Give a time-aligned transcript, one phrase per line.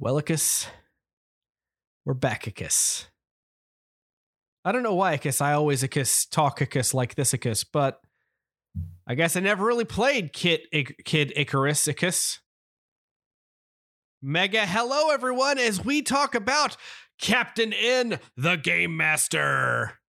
[0.00, 0.66] Wellicus,
[2.06, 3.04] we're.
[4.64, 5.42] I don't know why, Icus.
[5.42, 7.34] I always Icus talk Icus like this
[7.64, 8.00] but
[9.06, 10.60] I guess I never really played Kid,
[11.04, 11.86] Kid Icarus.
[14.22, 16.78] Mega hello, everyone, as we talk about
[17.20, 19.99] Captain N, the Game Master.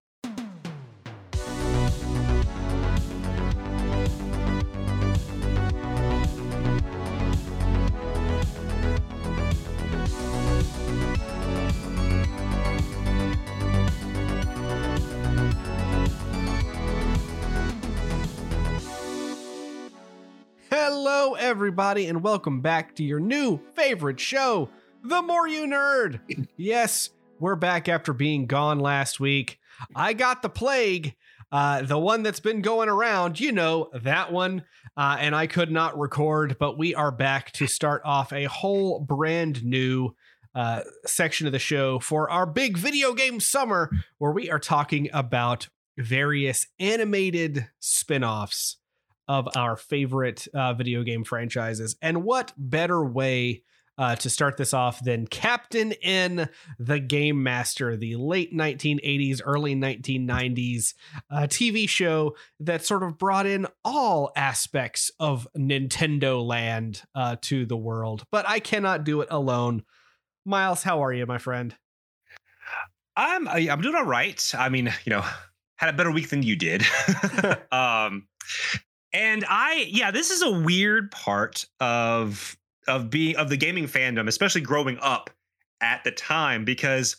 [20.74, 24.70] Hello, everybody, and welcome back to your new favorite show,
[25.02, 26.48] The More You Nerd.
[26.56, 29.58] yes, we're back after being gone last week.
[29.94, 31.14] I got the plague,
[31.52, 34.64] uh, the one that's been going around, you know, that one,
[34.96, 38.98] uh, and I could not record, but we are back to start off a whole
[38.98, 40.14] brand new
[40.54, 45.10] uh, section of the show for our big video game summer, where we are talking
[45.12, 48.78] about various animated spin offs
[49.32, 51.96] of our favorite uh, video game franchises.
[52.02, 53.62] And what better way
[53.96, 59.74] uh, to start this off than Captain N, the Game Master, the late 1980s, early
[59.74, 60.92] 1990s
[61.30, 67.64] uh, TV show that sort of brought in all aspects of Nintendo land uh, to
[67.64, 68.24] the world.
[68.30, 69.82] But I cannot do it alone.
[70.44, 71.74] Miles, how are you, my friend?
[73.16, 74.52] I'm I'm doing all right.
[74.58, 75.24] I mean, you know,
[75.76, 76.84] had a better week than you did.
[77.72, 78.26] um,
[79.12, 82.56] and I, yeah, this is a weird part of
[82.88, 85.30] of being of the gaming fandom, especially growing up
[85.80, 87.16] at the time, because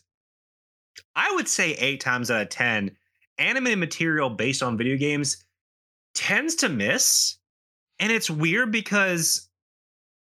[1.16, 2.91] I would say eight times out of ten,
[3.38, 5.44] animated material based on video games
[6.13, 7.38] tends to miss.
[8.00, 9.50] And it's weird because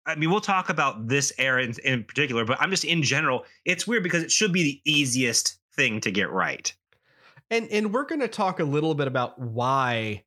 [0.06, 3.44] I mean, we'll talk about this era in, in particular, but I'm just in general,
[3.64, 6.72] it's weird because it should be the easiest thing to get right.
[7.50, 10.24] And and we're going to talk a little bit about why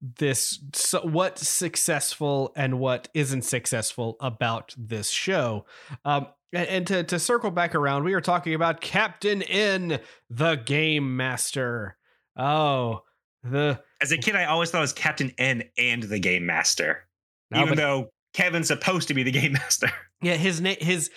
[0.00, 5.66] this so what's successful and what isn't successful about this show.
[6.04, 10.56] Um and, and to to circle back around we are talking about captain n the
[10.56, 11.96] game master.
[12.36, 13.02] Oh
[13.42, 17.06] the as a kid i always thought it was captain n and the game master
[17.50, 19.90] no, even though kevin's supposed to be the game master.
[20.22, 21.10] Yeah his name his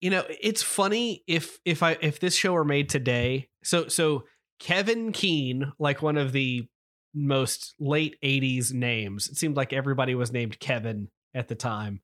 [0.00, 4.24] you know it's funny if if i if this show were made today so so
[4.58, 6.68] kevin keene like one of the
[7.14, 9.28] most late 80s names.
[9.28, 12.00] It seemed like everybody was named Kevin at the time.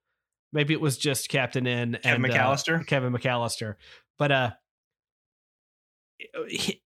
[0.52, 2.80] Maybe it was just Captain N Kevin and McAllister.
[2.80, 3.74] Uh, Kevin McAllister.
[4.18, 4.50] But uh
[6.48, 6.82] he,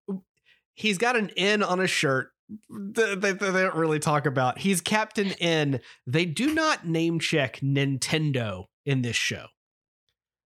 [0.74, 2.30] he's got an N on his shirt.
[2.68, 4.58] They, they, they don't really talk about.
[4.58, 5.80] He's Captain N.
[6.06, 9.46] They do not name check Nintendo in this show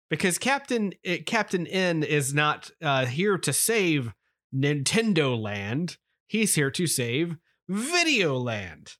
[0.09, 4.13] because Captain eh, Captain N is not uh, here to save
[4.55, 5.97] Nintendo Land.
[6.29, 7.37] He's here to save
[7.71, 8.97] Videoland.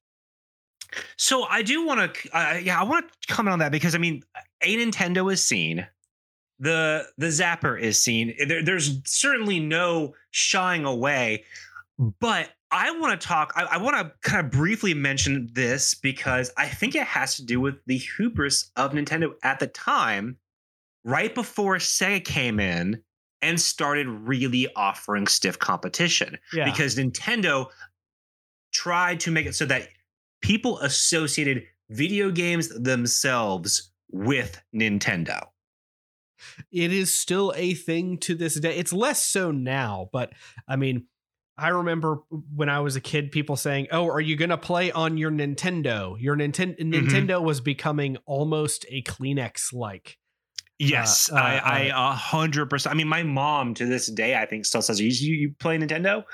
[1.17, 3.99] So I do want to, uh, yeah, I want to comment on that because I
[3.99, 4.23] mean,
[4.63, 5.87] a Nintendo is seen,
[6.59, 8.35] the the Zapper is seen.
[8.47, 11.45] There, there's certainly no shying away,
[11.99, 13.53] but I want to talk.
[13.57, 17.45] I, I want to kind of briefly mention this because I think it has to
[17.45, 20.39] do with the hubris of Nintendo at the time,
[21.05, 23.03] right before Sega came in
[23.43, 26.39] and started really offering stiff competition.
[26.53, 26.65] Yeah.
[26.65, 27.67] Because Nintendo
[28.77, 29.89] tried to make it so that
[30.43, 35.47] people associated video games themselves with Nintendo.
[36.71, 38.77] It is still a thing to this day.
[38.77, 40.33] It's less so now, but
[40.69, 41.07] I mean,
[41.59, 42.19] I remember
[42.55, 45.31] when I was a kid, people saying, "Oh, are you going to play on your
[45.31, 46.93] Nintendo?" Your Ninten- mm-hmm.
[46.93, 50.19] Nintendo was becoming almost a Kleenex like.
[50.79, 52.95] Yes, uh, uh, I, uh, hundred percent.
[52.95, 56.25] I mean, my mom to this day, I think, still says, "You, you play Nintendo?"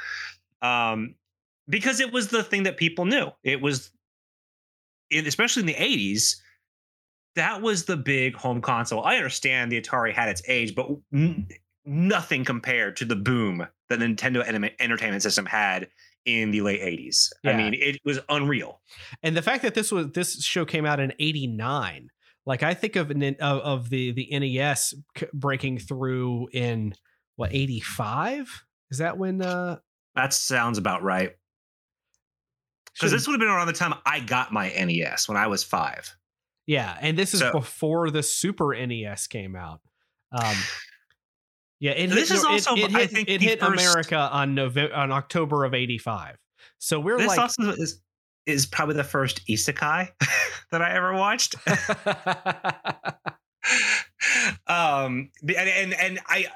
[0.61, 1.15] Um,
[1.69, 3.29] because it was the thing that people knew.
[3.45, 3.91] It was,
[5.13, 6.37] especially in the 80s,
[7.37, 9.03] that was the big home console.
[9.03, 11.49] I understand the Atari had its age, but n-
[11.85, 14.43] nothing compared to the boom that the Nintendo
[14.81, 15.89] Entertainment System had
[16.25, 17.29] in the late 80s.
[17.43, 17.53] Yeah.
[17.53, 18.81] I mean, it was unreal.
[19.23, 22.09] And the fact that this was this show came out in 89,
[22.47, 24.95] like I think of of, of the the NES
[25.33, 26.95] breaking through in
[27.37, 28.65] what 85?
[28.91, 29.79] Is that when uh
[30.15, 31.33] that sounds about right.
[32.95, 35.65] Because this would have been around the time I got my NES when I was
[35.65, 36.15] five.
[36.67, 39.81] Yeah, and this is so, before the Super NES came out.
[40.31, 40.57] Um,
[41.81, 44.95] yeah, it this hit, is also it, it hit, it hit first, America on November
[44.95, 46.37] on October of '85.
[46.79, 48.01] So we're this like, also is
[48.47, 50.09] is probably the first isekai
[50.71, 51.57] that I ever watched.
[54.67, 56.47] Um, and and and I,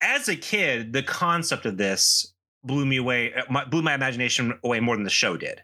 [0.00, 2.31] as a kid, the concept of this
[2.64, 5.62] blew me away, uh, blew my imagination away more than the show did.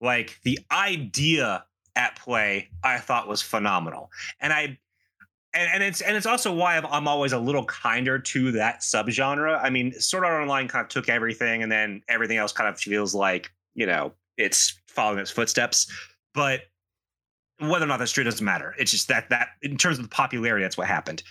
[0.00, 1.64] Like the idea
[1.96, 4.10] at play, I thought was phenomenal,
[4.40, 4.78] and I
[5.52, 9.60] and, and it's and it's also why I'm, always a little kinder to that subgenre.
[9.62, 12.78] I mean, Sword Art Online kind of took everything, and then everything else kind of
[12.78, 15.90] feels like you know it's following its footsteps.
[16.34, 16.62] But
[17.58, 18.74] whether or not that's true doesn't matter.
[18.78, 21.22] It's just that that in terms of the popularity, that's what happened.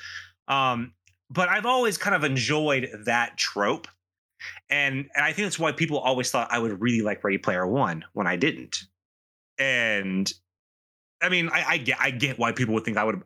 [0.48, 0.94] Um,
[1.30, 3.88] but I've always kind of enjoyed that trope,
[4.70, 7.66] and, and I think that's why people always thought I would really like Ready Player
[7.68, 8.84] One when I didn't.
[9.58, 10.32] And
[11.22, 13.22] I mean, I, I get I get why people would think I would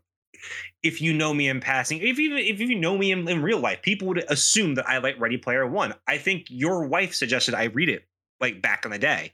[0.81, 3.59] if you know me in passing, if you if you know me in, in real
[3.59, 5.93] life, people would assume that I like Ready Player One.
[6.07, 8.05] I think your wife suggested I read it
[8.41, 9.31] like back in the day.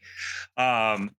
[0.57, 1.11] Um,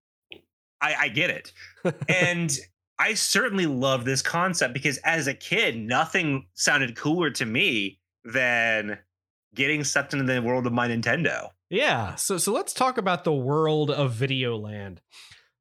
[0.81, 1.51] I, I get it,
[2.07, 2.57] and
[2.99, 8.99] I certainly love this concept because as a kid, nothing sounded cooler to me than
[9.55, 11.49] getting sucked into the world of my Nintendo.
[11.69, 14.97] Yeah, so so let's talk about the world of Videoland.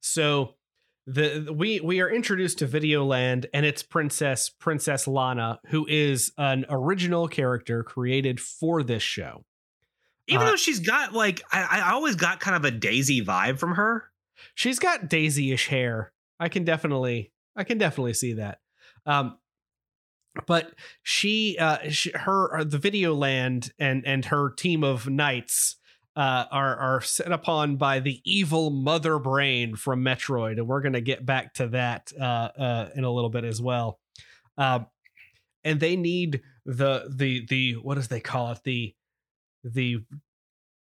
[0.00, 0.56] So
[1.06, 6.66] the we we are introduced to Videoland and its princess Princess Lana, who is an
[6.68, 9.44] original character created for this show.
[10.26, 13.58] Even uh, though she's got like I, I always got kind of a Daisy vibe
[13.58, 14.10] from her.
[14.54, 16.12] She's got Daisy-ish hair.
[16.38, 18.60] I can definitely I can definitely see that.
[19.06, 19.38] Um,
[20.46, 20.72] but
[21.02, 25.76] she, uh, she, her, the Videoland and and her team of knights
[26.16, 31.00] uh, are are set upon by the evil mother brain from Metroid, and we're to
[31.00, 33.98] get back to that uh, uh, in a little bit as well.
[34.58, 34.86] Um,
[35.64, 38.94] and they need the the the what does they call it the
[39.64, 39.98] the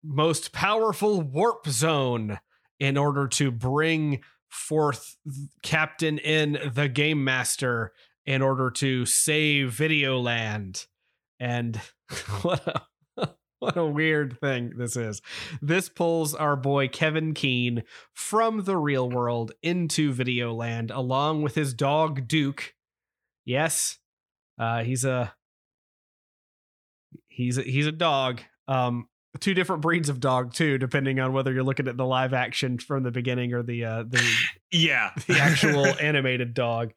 [0.03, 2.39] most powerful warp zone
[2.79, 5.17] in order to bring forth
[5.63, 7.93] Captain N the Game Master
[8.27, 10.87] in order to save Videoland.
[11.41, 11.81] And
[12.43, 12.83] what a
[13.59, 15.23] what a weird thing this is.
[15.63, 17.83] This pulls our boy Kevin Keene
[18.13, 22.75] from the real world into Videoland along with his dog Duke.
[23.45, 23.99] Yes,
[24.59, 25.35] uh, he's a
[27.29, 28.41] he's a, he's a dog.
[28.69, 29.09] Um,
[29.41, 32.79] two different breeds of dog too, depending on whether you're looking at the live action
[32.79, 34.23] from the beginning or the uh, the
[34.71, 36.93] yeah the actual animated dog.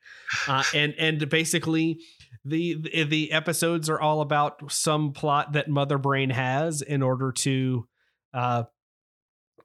[0.47, 1.99] Uh, and and basically
[2.45, 7.87] the the episodes are all about some plot that Mother Brain has in order to
[8.33, 8.63] uh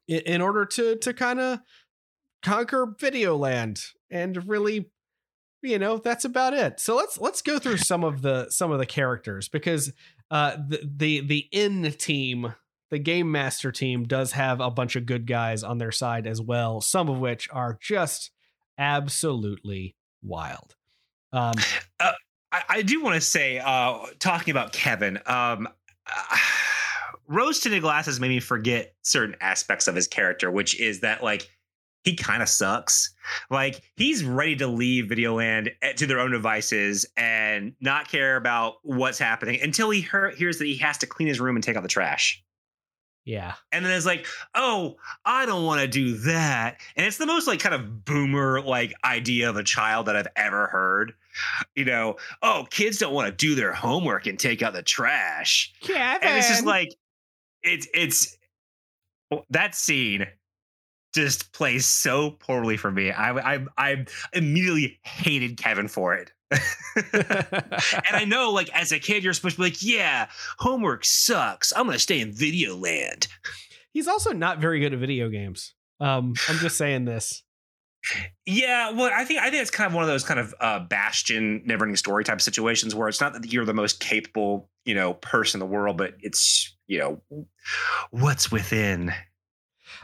[0.07, 1.59] in order to to kind of
[2.41, 3.81] conquer Videoland
[4.11, 4.91] and really
[5.61, 8.79] you know that's about it so let's let's go through some of the some of
[8.79, 9.93] the characters because
[10.29, 12.53] uh the the the N team
[12.93, 16.39] the game master team does have a bunch of good guys on their side as
[16.41, 18.31] well some of which are just
[18.77, 20.75] absolutely wild
[21.33, 21.53] um
[21.99, 22.11] uh,
[22.53, 25.67] I, I do want to say, uh, talking about Kevin, um,
[26.07, 26.37] uh,
[27.27, 31.49] rose tinted glasses made me forget certain aspects of his character, which is that like
[32.03, 33.13] he kind of sucks.
[33.49, 38.75] Like he's ready to leave Videoland eh, to their own devices and not care about
[38.83, 41.83] what's happening until he hears that he has to clean his room and take out
[41.83, 42.43] the trash.
[43.25, 43.53] Yeah.
[43.71, 46.81] And then it's like, oh, I don't want to do that.
[46.95, 50.27] And it's the most like kind of boomer like idea of a child that I've
[50.35, 51.13] ever heard.
[51.75, 55.73] You know, oh, kids don't want to do their homework and take out the trash.
[55.81, 56.27] Kevin.
[56.27, 56.93] And it's just like
[57.63, 58.37] it's it's
[59.49, 60.27] that scene
[61.15, 63.11] just plays so poorly for me.
[63.11, 66.31] I I I immediately hated Kevin for it.
[67.13, 70.29] and I know, like, as a kid, you're supposed to be like, yeah,
[70.59, 71.73] homework sucks.
[71.75, 73.27] I'm going to stay in video land.
[73.91, 75.73] He's also not very good at video games.
[75.99, 77.43] Um, I'm just saying this.
[78.45, 80.79] Yeah, well, I think I think it's kind of one of those kind of uh,
[80.79, 85.13] Bastian, never-ending story type situations where it's not that you're the most capable, you know,
[85.13, 87.21] person in the world, but it's you know
[88.11, 89.13] what's within.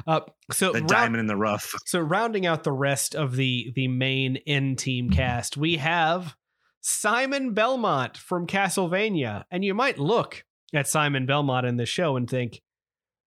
[0.07, 1.73] Uh, so the diamond in the rough.
[1.85, 6.35] So rounding out the rest of the the main N team cast, we have
[6.81, 9.43] Simon Belmont from Castlevania.
[9.51, 10.43] And you might look
[10.73, 12.61] at Simon Belmont in the show and think,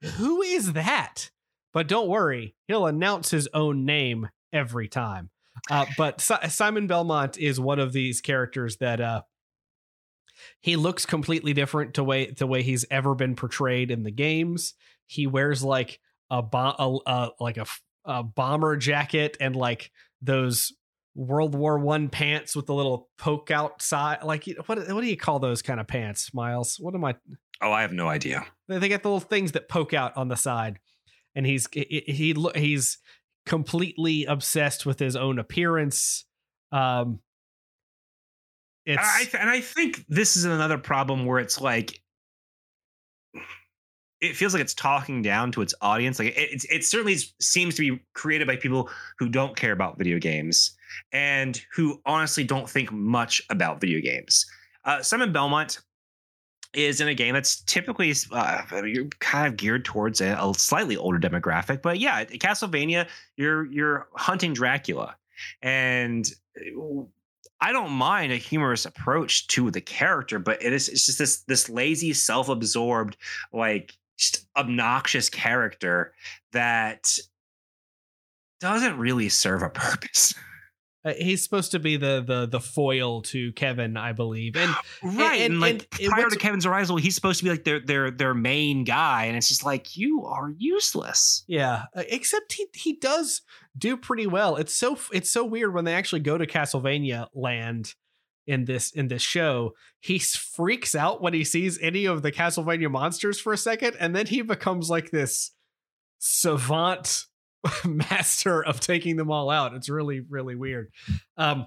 [0.03, 1.31] who is that?
[1.73, 5.31] But don't worry, he'll announce his own name every time.
[5.71, 9.23] Uh, but si- Simon Belmont is one of these characters that uh,
[10.61, 14.75] he looks completely different to way the way he's ever been portrayed in the games.
[15.07, 17.67] He wears like a, bo- a, a like a,
[18.05, 19.91] a bomber jacket and like
[20.21, 20.73] those
[21.15, 24.23] World War One pants with the little poke out side.
[24.23, 24.79] Like what?
[24.79, 26.77] What do you call those kind of pants, Miles?
[26.79, 27.17] What am I?
[27.61, 28.45] Oh, I have no idea.
[28.69, 30.79] They, they get the little things that poke out on the side,
[31.35, 32.99] and he's he, he he's
[33.45, 36.25] completely obsessed with his own appearance.
[36.71, 37.21] Um,
[38.87, 42.01] it's I, and I think this is another problem where it's like
[44.21, 46.19] it feels like it's talking down to its audience.
[46.19, 48.89] Like it, it, it certainly seems to be created by people
[49.19, 50.77] who don't care about video games
[51.13, 54.47] and who honestly don't think much about video games.
[54.85, 55.81] Uh, Simon Belmont
[56.75, 58.63] is in a game that's typically uh,
[59.21, 61.83] kind of geared towards a, a, slightly older demographic.
[61.83, 65.17] But yeah, Castlevania, you're you're hunting Dracula,
[65.61, 66.27] and
[67.61, 71.43] I don't mind a humorous approach to the character, but it is it's just this
[71.43, 73.17] this lazy, self-absorbed,
[73.53, 76.15] like just obnoxious character
[76.53, 77.19] that
[78.61, 80.35] doesn't really serve a purpose.
[81.05, 85.41] Uh, he's supposed to be the the the foil to Kevin, I believe, and right.
[85.41, 88.11] And, and like and prior to Kevin's arrival, he's supposed to be like their their
[88.11, 91.45] their main guy, and it's just like you are useless.
[91.49, 93.43] Yeah, uh, except he he does
[93.77, 94.57] do pretty well.
[94.57, 97.95] It's so it's so weird when they actually go to Castlevania land
[98.47, 99.73] in this in this show.
[100.01, 104.15] He freaks out when he sees any of the Castlevania monsters for a second, and
[104.15, 105.53] then he becomes like this
[106.19, 107.27] savant
[107.85, 109.75] master of taking them all out.
[109.75, 110.91] It's really, really weird.
[111.37, 111.67] Um,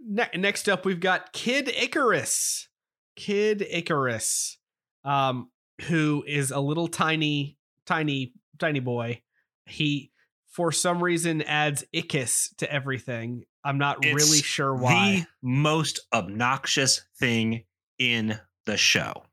[0.00, 2.68] ne- next up, we've got Kid Icarus.
[3.16, 4.58] Kid Icarus,
[5.04, 5.50] um,
[5.82, 9.22] who is a little tiny, tiny, tiny boy.
[9.66, 10.10] He,
[10.48, 13.44] for some reason, adds Icus to everything.
[13.64, 14.92] I'm not it's really sure why.
[14.92, 17.64] The most obnoxious thing
[17.98, 19.24] in the show.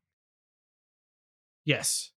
[1.66, 2.12] Yes.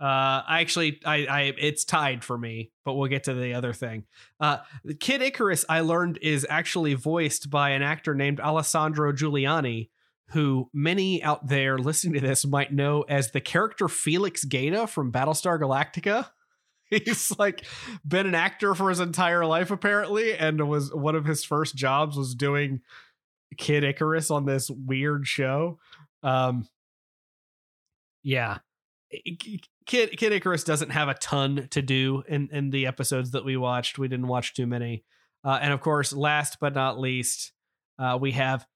[0.00, 3.72] Uh, I actually, I, I, it's tied for me, but we'll get to the other
[3.72, 4.04] thing.
[4.38, 4.58] Uh,
[5.00, 9.88] Kid Icarus, I learned, is actually voiced by an actor named Alessandro Juliani,
[10.30, 15.10] who many out there listening to this might know as the character Felix Gaeta from
[15.10, 16.28] Battlestar Galactica.
[16.90, 17.66] He's like
[18.06, 22.16] been an actor for his entire life, apparently, and was one of his first jobs
[22.16, 22.82] was doing
[23.56, 25.80] Kid Icarus on this weird show.
[26.22, 26.68] Um,
[28.22, 28.58] yeah
[29.88, 33.56] Kid Kid Icarus doesn't have a ton to do in in the episodes that we
[33.56, 33.98] watched.
[33.98, 35.02] We didn't watch too many.
[35.42, 37.52] Uh, and of course, last but not least,
[37.98, 38.66] uh, we have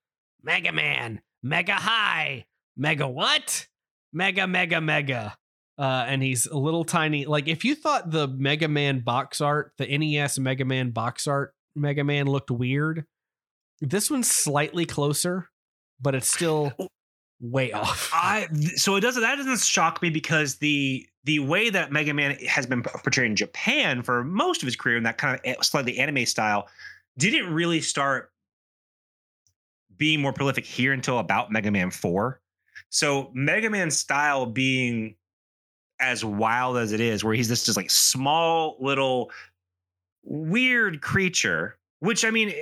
[0.43, 3.69] Mega Man, Mega High, Mega what?
[4.13, 5.37] Mega Mega Mega.
[5.79, 7.27] Uh, and he's a little tiny.
[7.27, 11.55] Like if you thought the Mega Man box art, the NES Mega Man box art,
[11.77, 13.05] Mega Man looked weird.
[13.83, 15.51] This one's slightly closer,
[16.01, 16.73] but it's still
[17.43, 18.11] way off.
[18.15, 22.37] I so it doesn't that doesn't shock me because the the way that Mega Man
[22.49, 25.99] has been portrayed in Japan for most of his career in that kind of slightly
[25.99, 26.69] anime style
[27.19, 28.31] didn't really start
[29.97, 32.41] being more prolific here until about Mega Man 4.
[32.89, 35.17] So Mega Man style being
[36.01, 39.31] as wild as it is, where he's this just like small little
[40.25, 42.53] weird creature which I mean,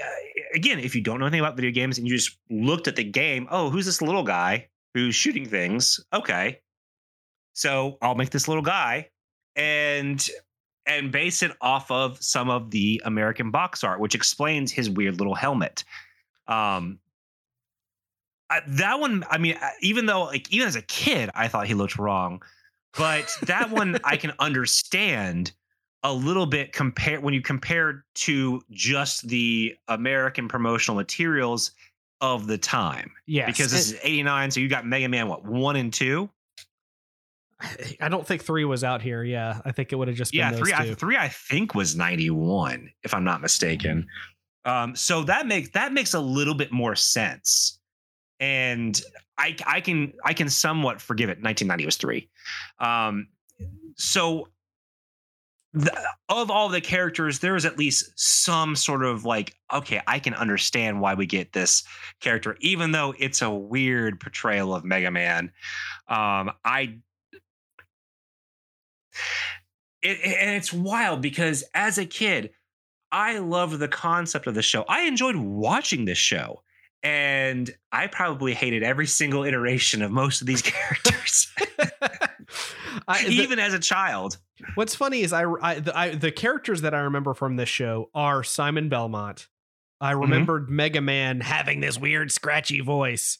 [0.54, 3.04] again, if you don't know anything about video games and you just looked at the
[3.04, 5.98] game, oh, who's this little guy who's shooting things?
[6.12, 6.60] Okay,
[7.54, 9.08] so I'll make this little guy
[9.56, 10.28] and
[10.84, 15.18] and base it off of some of the American box art, which explains his weird
[15.18, 15.84] little helmet.
[16.46, 16.98] Um,
[18.68, 21.98] that one, I mean, even though like even as a kid, I thought he looked
[21.98, 22.42] wrong,
[22.94, 25.52] but that one I can understand
[26.02, 31.72] a little bit compared when you compare to just the American promotional materials
[32.20, 33.10] of the time.
[33.26, 36.30] Yeah, because this it, is 89, so you got Mega Man what one and two.
[38.00, 39.22] I don't think three was out here.
[39.22, 40.72] Yeah, I think it would have just yeah three.
[40.72, 44.06] I, three I think was 91, if I'm not mistaken.
[44.64, 47.78] Um, so that makes that makes a little bit more sense,
[48.38, 49.00] and
[49.38, 51.42] I I can I can somewhat forgive it.
[51.42, 52.28] 1990 was three.
[52.78, 53.28] Um,
[53.96, 54.48] so
[55.72, 55.96] the,
[56.28, 60.34] of all the characters, there is at least some sort of like, okay, I can
[60.34, 61.84] understand why we get this
[62.20, 65.52] character, even though it's a weird portrayal of Mega Man.
[66.08, 66.98] Um, I
[70.02, 72.50] it, and it's wild because as a kid,
[73.12, 74.84] I loved the concept of the show.
[74.88, 76.62] I enjoyed watching this show.
[77.02, 81.50] And I probably hated every single iteration of most of these characters.
[83.08, 84.38] I, the, even as a child.
[84.74, 88.10] What's funny is I, I, the, I, the characters that I remember from this show
[88.14, 89.48] are Simon Belmont.
[90.00, 90.20] I mm-hmm.
[90.22, 90.76] remembered mm-hmm.
[90.76, 93.38] Mega Man having this weird scratchy voice.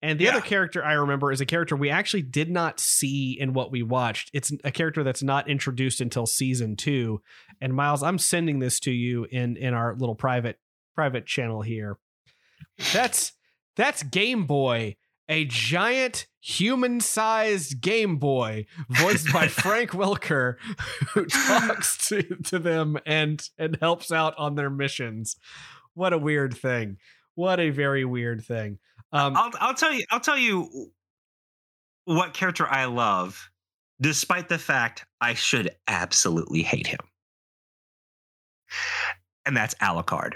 [0.00, 0.30] And the yeah.
[0.30, 3.82] other character I remember is a character we actually did not see in what we
[3.82, 4.30] watched.
[4.32, 7.20] It's a character that's not introduced until season 2.
[7.60, 10.58] And Miles, I'm sending this to you in in our little private
[10.94, 11.98] private channel here.
[12.92, 13.32] That's
[13.76, 14.96] that's Game Boy
[15.28, 20.56] a giant human sized Game Boy voiced by Frank Welker
[21.14, 25.36] who talks to, to them and and helps out on their missions.
[25.94, 26.98] What a weird thing.
[27.34, 28.78] what a very weird thing.
[29.12, 30.90] Um, I'll I'll tell you I'll tell you
[32.04, 33.50] what character I love,
[34.00, 37.00] despite the fact I should absolutely hate him.
[39.44, 40.34] And that's Alucard.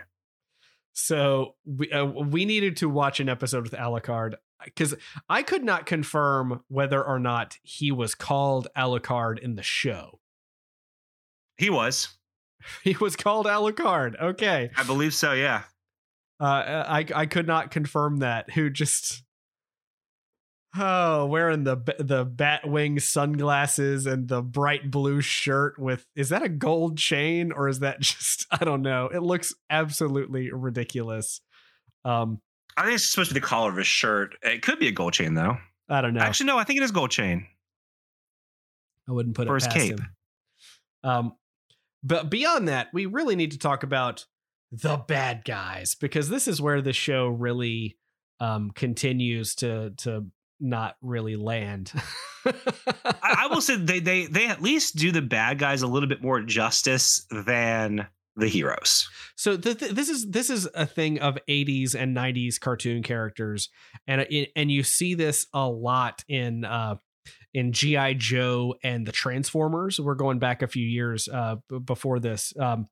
[0.93, 4.95] So we uh, we needed to watch an episode with Alucard because
[5.29, 10.21] I could not confirm whether or not he was called Alucard in the show.
[11.57, 12.09] He was.
[12.83, 14.21] He was called Alucard.
[14.21, 15.33] Okay, I believe so.
[15.33, 15.63] Yeah.
[16.41, 18.51] uh, I I could not confirm that.
[18.51, 19.23] Who just
[20.77, 26.43] oh wearing the the bat wing sunglasses and the bright blue shirt with is that
[26.43, 29.07] a gold chain or is that just I don't know.
[29.13, 31.41] It looks absolutely ridiculous.
[32.05, 32.41] Um,
[32.77, 34.37] I think it's supposed to be the collar of his shirt.
[34.43, 35.57] It could be a gold chain though.
[35.89, 36.21] I don't know.
[36.21, 36.59] Actually, no.
[36.59, 37.47] I think it is gold chain
[39.09, 40.01] I wouldn't put it for it his past cape.
[40.01, 40.11] him.
[41.05, 41.33] Um,
[42.03, 44.27] but beyond that, we really need to talk about
[44.73, 47.97] the bad guys because this is where the show really
[48.41, 50.27] um, continues to to
[50.59, 51.93] not really land.
[52.45, 52.53] I,
[53.23, 56.23] I will say they they they at least do the bad guys a little bit
[56.23, 58.07] more justice than
[58.37, 59.09] the heroes.
[59.35, 63.71] So th- th- this is this is a thing of 80s and 90s cartoon characters,
[64.07, 66.97] and and you see this a lot in uh,
[67.55, 69.99] in GI Joe and the Transformers.
[69.99, 72.89] We're going back a few years uh, before this, um,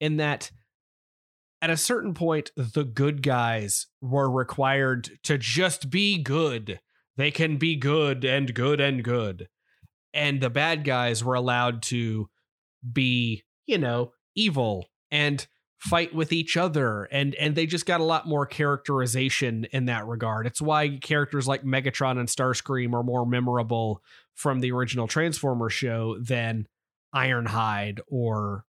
[0.00, 0.50] in that
[1.60, 6.78] at a certain point the good guys were required to just be good.
[7.16, 9.48] They can be good and good and good,
[10.14, 12.28] and the bad guys were allowed to
[12.92, 15.46] be, you know, evil and
[15.78, 20.06] fight with each other and and they just got a lot more characterization in that
[20.06, 20.46] regard.
[20.46, 24.02] It's why characters like Megatron and Starscream are more memorable
[24.34, 26.66] from the original Transformer show than
[27.14, 28.64] Ironhide or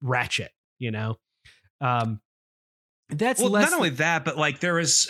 [0.00, 1.18] Ratchet, you know.
[1.80, 2.20] Um
[3.08, 5.08] that's well, not only that, but like there is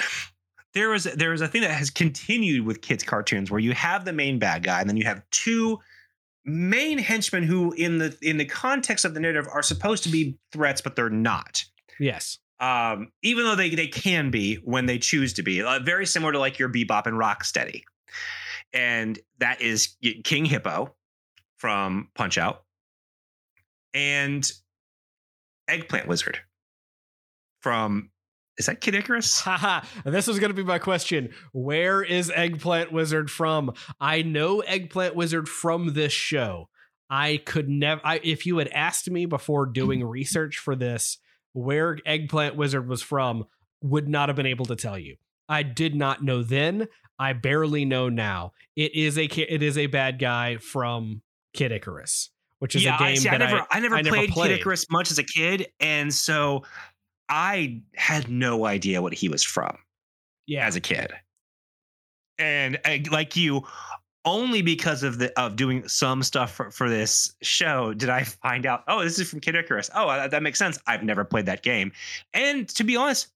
[0.75, 4.05] there is there is a thing that has continued with kids cartoons where you have
[4.05, 5.79] the main bad guy and then you have two
[6.45, 10.37] main henchmen who in the in the context of the narrative are supposed to be
[10.53, 11.65] threats but they're not
[12.01, 12.39] yes.
[12.61, 16.33] um even though they they can be when they choose to be uh, very similar
[16.33, 17.83] to like your bebop and rocksteady
[18.73, 20.95] and that is king hippo
[21.59, 22.65] from punch out
[23.95, 24.51] and
[25.69, 26.39] eggplant wizard
[27.61, 28.11] from
[28.59, 31.31] is that kid icarus Haha, this was going to be my question.
[31.53, 33.73] Where is Eggplant Wizard from?
[34.01, 36.69] I know Eggplant Wizard from this show.
[37.11, 41.19] I could never, I, if you had asked me before doing research for this,
[41.53, 43.45] where Eggplant Wizard was from,
[43.83, 45.17] would not have been able to tell you.
[45.49, 46.89] I did not know then.
[47.19, 48.53] I barely know now.
[48.75, 51.21] It is a it is a bad guy from
[51.53, 54.03] Kid Icarus, which is yeah, a game I, see, that I never, I, never I
[54.03, 54.49] never played, played.
[54.49, 56.65] Kid Icarus much as a kid, and so
[57.33, 59.79] I had no idea what he was from
[60.47, 61.13] yeah, as a kid.
[62.39, 63.63] And uh, like you,
[64.25, 68.67] only because of the of doing some stuff for, for this show did I find
[68.67, 68.85] out.
[68.89, 69.91] Oh, this is from Kid Icarus.
[69.95, 70.79] Oh, that, that makes sense.
[70.87, 71.93] I've never played that game,
[72.33, 73.29] and to be honest,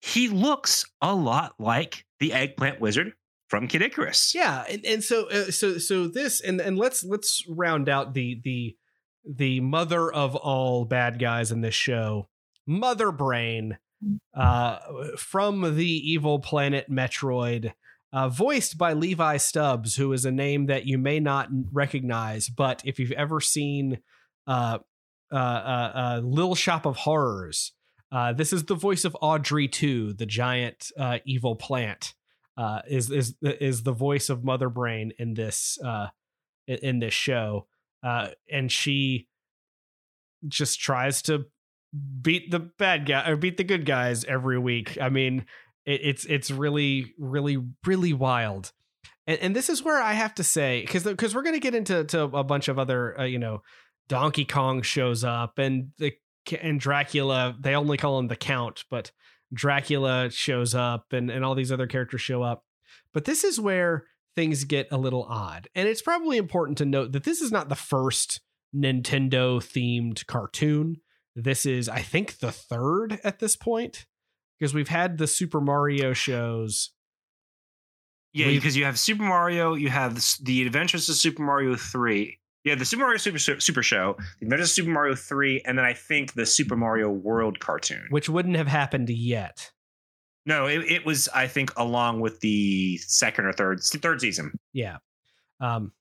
[0.00, 3.12] he looks a lot like the Eggplant Wizard
[3.48, 4.34] from Kid Icarus.
[4.34, 8.40] yeah and, and so uh, so so this and and let's let's round out the
[8.44, 8.76] the
[9.24, 12.28] the mother of all bad guys in this show
[12.66, 13.78] mother brain
[14.34, 14.78] uh
[15.16, 17.72] from the evil planet metroid
[18.12, 22.82] uh, voiced by Levi Stubbs, who is a name that you may not recognize, but
[22.84, 24.00] if you've ever seen
[24.46, 24.78] uh,
[25.32, 27.72] uh, uh, uh, Little Shop of Horrors,
[28.36, 30.92] this is the voice of Audrey 2, the giant
[31.24, 32.14] evil plant
[32.86, 35.78] is is is the voice of Mother Brain in this
[36.66, 37.66] in- this show,
[38.02, 39.26] and she
[40.48, 41.46] just tries to
[42.22, 44.98] beat the bad guy or beat the good guys every week.
[45.00, 45.46] I mean,
[45.84, 48.72] it, it's it's really really really wild,
[49.26, 52.04] and and this is where I have to say because because we're gonna get into
[52.04, 53.62] to a bunch of other uh, you know
[54.08, 56.12] Donkey Kong shows up and the
[56.60, 59.12] and Dracula they only call him the Count, but
[59.52, 62.64] Dracula shows up and, and all these other characters show up.
[63.12, 65.68] But this is where things get a little odd.
[65.74, 68.40] And it's probably important to note that this is not the first
[68.74, 70.96] Nintendo themed cartoon.
[71.34, 74.06] This is, I think, the third at this point
[74.58, 76.90] because we've had the Super Mario shows.
[78.32, 81.74] Yeah, We've- because you have Super Mario, you have the, the Adventures of Super Mario
[81.76, 82.38] 3.
[82.64, 85.84] Yeah, the Super Mario Super Super Show, the Adventures of Super Mario 3, and then
[85.84, 88.06] I think the Super Mario World cartoon.
[88.10, 89.72] which wouldn't have happened yet.
[90.46, 94.52] No, it, it was I think along with the second or third third season.
[94.72, 94.98] Yeah.
[95.60, 95.92] Um,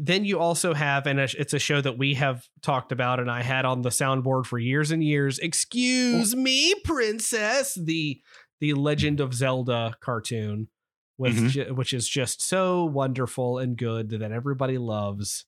[0.00, 3.42] then you also have, and it's a show that we have talked about, and I
[3.42, 5.38] had on the soundboard for years and years.
[5.38, 7.74] Excuse me, princess.
[7.74, 8.20] The
[8.60, 10.68] the Legend of Zelda cartoon,
[11.16, 11.48] with Mhm.
[11.50, 15.44] ju- which is just so wonderful and good that everybody loves.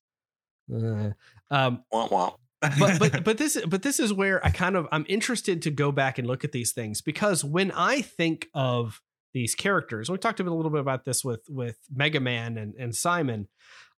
[0.73, 1.11] Uh,
[1.51, 5.71] um, but but but this but this is where I kind of I'm interested to
[5.71, 9.01] go back and look at these things because when I think of
[9.33, 12.75] these characters, we talked a a little bit about this with with Mega Man and,
[12.75, 13.49] and Simon.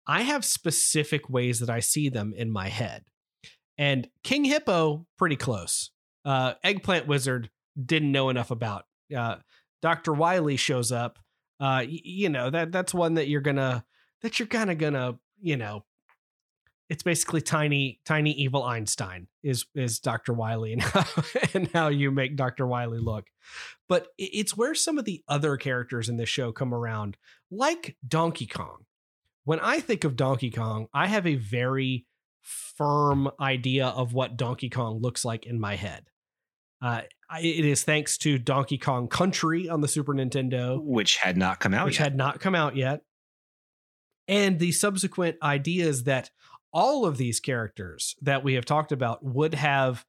[0.07, 3.05] I have specific ways that I see them in my head,
[3.77, 5.91] and King Hippo pretty close.
[6.25, 7.49] Uh, Eggplant Wizard
[7.83, 8.85] didn't know enough about.
[9.15, 9.37] Uh,
[9.81, 11.19] Doctor Wily shows up.
[11.59, 13.85] Uh, y- you know that that's one that you're gonna
[14.21, 15.83] that you're kind of gonna you know
[16.89, 21.05] it's basically tiny tiny evil einstein is is dr wily and how,
[21.53, 23.27] and how you make dr wily look
[23.87, 27.15] but it's where some of the other characters in this show come around
[27.51, 28.85] like donkey kong
[29.45, 32.05] when i think of donkey kong i have a very
[32.41, 36.05] firm idea of what donkey kong looks like in my head
[36.81, 37.01] uh,
[37.41, 41.73] it is thanks to donkey kong country on the super nintendo which had not come
[41.73, 42.03] out which yet.
[42.03, 43.01] had not come out yet.
[44.27, 46.29] And the subsequent ideas that
[46.71, 50.05] all of these characters that we have talked about would have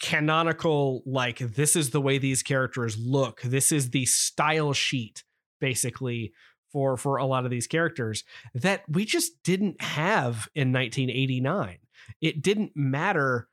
[0.00, 3.42] canonical, like, this is the way these characters look.
[3.42, 5.24] This is the style sheet,
[5.60, 6.32] basically,
[6.72, 11.78] for, for a lot of these characters that we just didn't have in 1989.
[12.20, 13.48] It didn't matter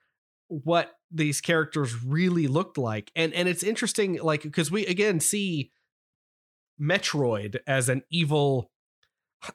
[0.48, 3.12] what these characters really looked like.
[3.16, 5.72] And and it's interesting, like, because we again see
[6.82, 8.72] Metroid as an evil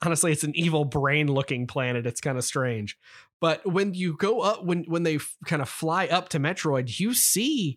[0.03, 2.97] honestly it's an evil brain looking planet it's kind of strange
[3.41, 6.99] but when you go up when when they f- kind of fly up to metroid
[6.99, 7.77] you see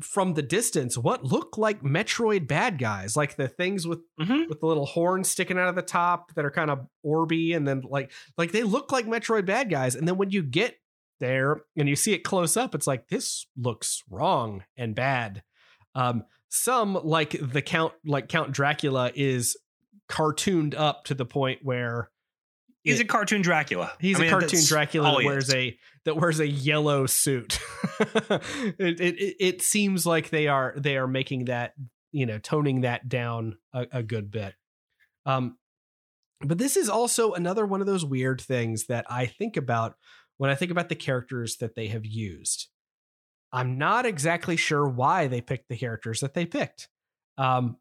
[0.00, 4.48] from the distance what look like metroid bad guys like the things with Mhm.
[4.48, 7.66] with the little horns sticking out of the top that are kind of orby and
[7.66, 10.76] then like like they look like metroid bad guys and then when you get
[11.20, 15.42] there and you see it close up it's like this looks wrong and bad
[15.94, 19.56] um some like the count like count dracula is
[20.08, 22.10] cartooned up to the point where
[22.84, 23.92] He's it- a cartoon Dracula.
[24.00, 25.54] He's I mean, a cartoon Dracula that wears is.
[25.54, 27.58] a that wears a yellow suit.
[28.00, 31.72] it, it it- seems like they are they are making that
[32.10, 34.54] you know toning that down a, a good bit.
[35.26, 35.56] Um,
[36.40, 39.94] but this is also another one of those weird things that I think about
[40.38, 42.68] when I think about the characters that they have used.
[43.52, 46.88] I'm not exactly sure why they picked the characters that they picked.
[47.38, 47.76] Um,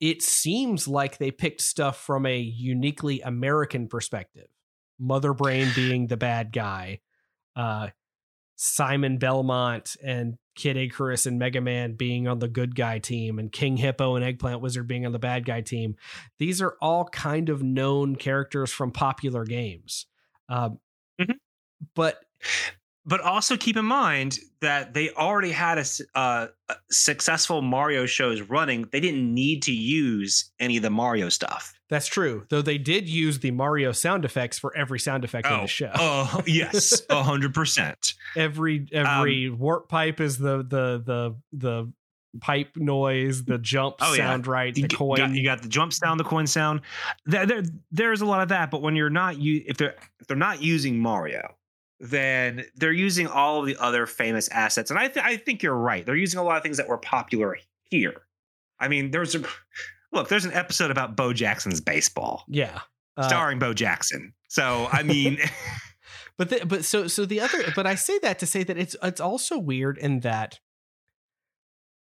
[0.00, 4.48] it seems like they picked stuff from a uniquely American perspective.
[4.98, 7.00] Mother Brain being the bad guy,
[7.56, 7.88] uh,
[8.56, 13.50] Simon Belmont and Kid Icarus and Mega Man being on the good guy team, and
[13.50, 15.96] King Hippo and Eggplant Wizard being on the bad guy team.
[16.38, 20.06] These are all kind of known characters from popular games.
[20.48, 20.78] Um,
[21.20, 21.34] Mhm.
[21.94, 22.24] But
[23.04, 25.84] But also keep in mind that they already had a,
[26.14, 28.86] uh, a successful Mario shows running.
[28.92, 31.74] They didn't need to use any of the Mario stuff.
[31.90, 35.60] that's true, though they did use the Mario sound effects for every sound effect in
[35.62, 35.90] the show.
[35.96, 38.14] Oh, yes, a hundred percent.
[38.36, 41.92] every every warp pipe is the the the the
[42.40, 44.28] pipe noise, the jump Oh, yeah.
[44.30, 45.16] sound right, the You, coin.
[45.18, 46.80] got, you got the jump sound, the coin sound.
[47.26, 48.70] There, there, there's a lot of that.
[48.70, 51.56] But when you're not, you if they're if they're not using Mario,
[52.02, 54.90] then they're using all of the other famous assets.
[54.90, 56.04] And I th- I think you're right.
[56.04, 58.22] They're using a lot of things that were popular here.
[58.80, 59.44] I mean, there's a
[60.12, 60.28] look.
[60.28, 62.80] There's an episode about Bo Jackson's baseball, yeah.
[63.16, 64.34] Uh, starring Bo Jackson.
[64.48, 65.38] So I mean,
[66.36, 68.96] but the, but so so the other but I say that to say that it's
[69.00, 70.58] it's also weird in that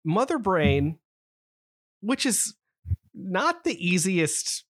[0.04, 0.98] Mother Brain,
[2.02, 2.56] which is
[3.14, 4.66] not the easiest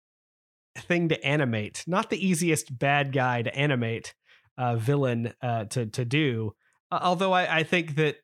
[0.78, 4.14] thing to animate, not the easiest bad guy to animate,
[4.62, 6.54] uh, villain uh, to to do.
[6.92, 8.18] Uh, although I, I think that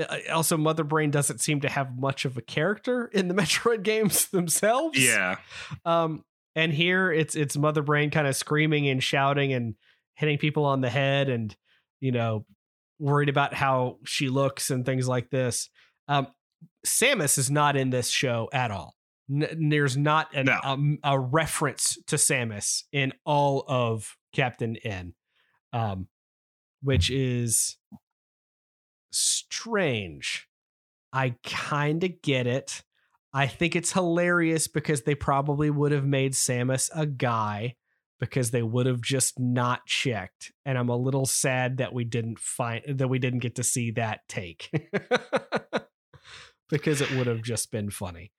[0.00, 3.82] uh, also Mother Brain doesn't seem to have much of a character in the Metroid
[3.82, 4.98] games themselves.
[4.98, 5.36] yeah,
[5.84, 9.74] Um, and here it's it's Mother Brain kind of screaming and shouting and
[10.16, 11.54] hitting people on the head and
[12.00, 12.44] you know
[12.98, 15.68] worried about how she looks and things like this.
[16.08, 16.26] Um,
[16.86, 18.94] Samus is not in this show at all.
[19.30, 20.58] N- there's not an, No.
[20.62, 25.14] um, a reference to Samus in all of Captain N,
[25.72, 26.08] um,
[26.82, 27.76] which is
[29.10, 30.48] strange.
[31.12, 32.82] I kind of get it.
[33.34, 37.76] I think it's hilarious because they probably would have made Samus a guy
[38.20, 40.52] because they would have just not checked.
[40.64, 43.90] And I'm a little sad that we didn't find that we didn't get to see
[43.92, 44.70] that take.
[46.70, 48.32] because it would have just been funny.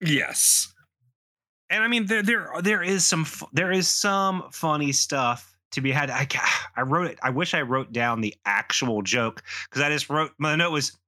[0.00, 0.72] yes.
[1.70, 5.90] And I mean, there there there is some there is some funny stuff to be
[5.90, 6.10] had.
[6.10, 6.26] I
[6.76, 7.18] I wrote it.
[7.22, 10.98] I wish I wrote down the actual joke because I just wrote my note was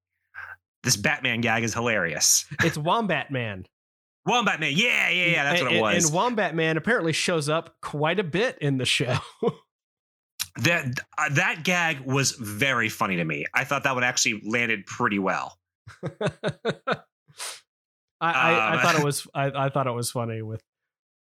[0.82, 2.44] this Batman gag is hilarious.
[2.62, 3.66] It's Wombat Man.
[4.26, 6.04] Wombat Man, yeah, yeah, yeah, that's and, what it was.
[6.06, 9.18] And Wombat Man apparently shows up quite a bit in the show.
[10.56, 10.86] that
[11.18, 13.44] uh, that gag was very funny to me.
[13.52, 15.58] I thought that one actually landed pretty well.
[18.20, 20.62] I, I, I, Um, thought it was I, I thought it was funny with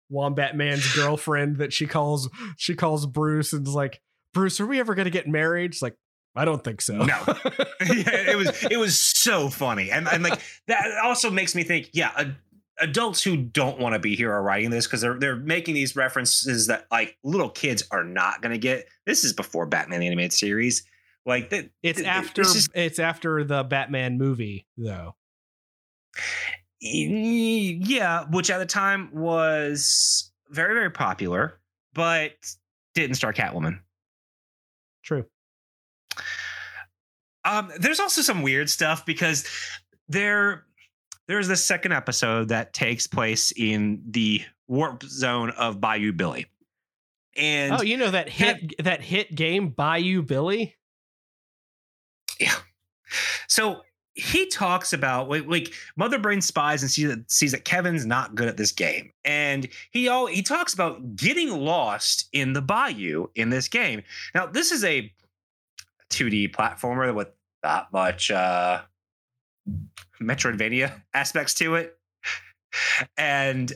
[0.09, 4.01] Wombat Man's girlfriend that she calls she calls Bruce and is like,
[4.33, 5.75] Bruce, are we ever gonna get married?
[5.75, 5.97] She's like,
[6.35, 6.97] I don't think so.
[6.99, 7.05] No.
[7.27, 11.91] yeah, it was it was so funny, and and like that also makes me think.
[11.93, 12.37] Yeah, ad-
[12.79, 15.97] adults who don't want to be here are writing this because they're they're making these
[15.97, 18.87] references that like little kids are not going to get.
[19.07, 20.85] This is before Batman the animated series.
[21.25, 25.17] Like that, it's th- after is- it's after the Batman movie though.
[26.81, 31.61] Yeah, which at the time was very very popular,
[31.95, 32.33] but
[32.95, 33.81] didn't star Catwoman.
[35.03, 35.25] True.
[37.45, 39.47] Um, there's also some weird stuff because
[40.09, 40.65] there
[41.29, 46.47] there's this second episode that takes place in the warp zone of Bayou Billy.
[47.37, 50.75] And oh, you know that hit that hit game Bayou Billy?
[52.41, 52.55] Yeah.
[53.47, 53.83] So
[54.19, 58.35] he talks about like, like Mother Brain spies and sees that, sees that Kevin's not
[58.35, 63.27] good at this game, and he all he talks about getting lost in the bayou
[63.35, 64.03] in this game.
[64.35, 65.13] Now, this is a
[66.11, 67.29] 2D platformer with
[67.63, 68.81] not much uh,
[70.21, 71.97] Metroidvania aspects to it,
[73.17, 73.73] and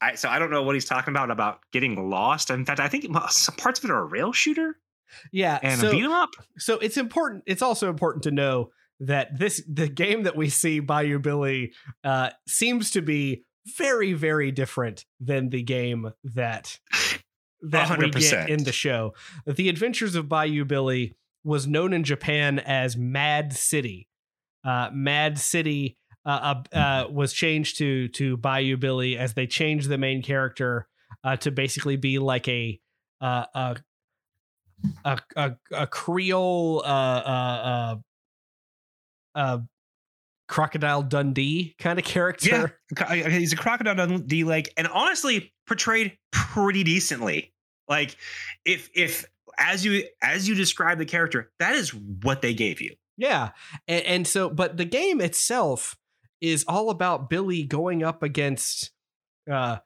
[0.00, 2.50] I so I don't know what he's talking about about getting lost.
[2.50, 4.76] In fact, I think some parts of it are a rail shooter
[5.32, 5.58] Yeah.
[5.62, 6.30] and so, a beat 'em up.
[6.58, 10.80] so it's important it's also important to know that this the game that we see
[10.80, 11.72] Bayou Billy
[12.04, 13.44] uh seems to be
[13.76, 16.78] very very different than the game that
[17.62, 19.14] that we get in the show.
[19.46, 24.08] The Adventures of Bayou Billy was known in Japan as Mad City.
[24.64, 29.88] Uh, Mad City uh, uh, uh, was changed to to Bayou Billy as they changed
[29.88, 30.88] the main character
[31.22, 32.80] uh, to basically be like a
[33.20, 33.76] uh, a
[35.04, 36.82] a a, a Creole
[39.34, 39.58] uh, uh, uh, uh,
[40.48, 42.78] crocodile Dundee kind of character.
[42.94, 47.52] Co- He's a crocodile Dundee like, and honestly, portrayed pretty decently.
[47.88, 48.16] Like,
[48.64, 49.24] if if
[49.58, 52.94] as you as you describe the character, that is what they gave you.
[53.16, 53.50] Yeah.
[53.86, 55.96] And, and so, but the game itself
[56.40, 58.90] is all about Billy going up against
[59.50, 59.78] uh,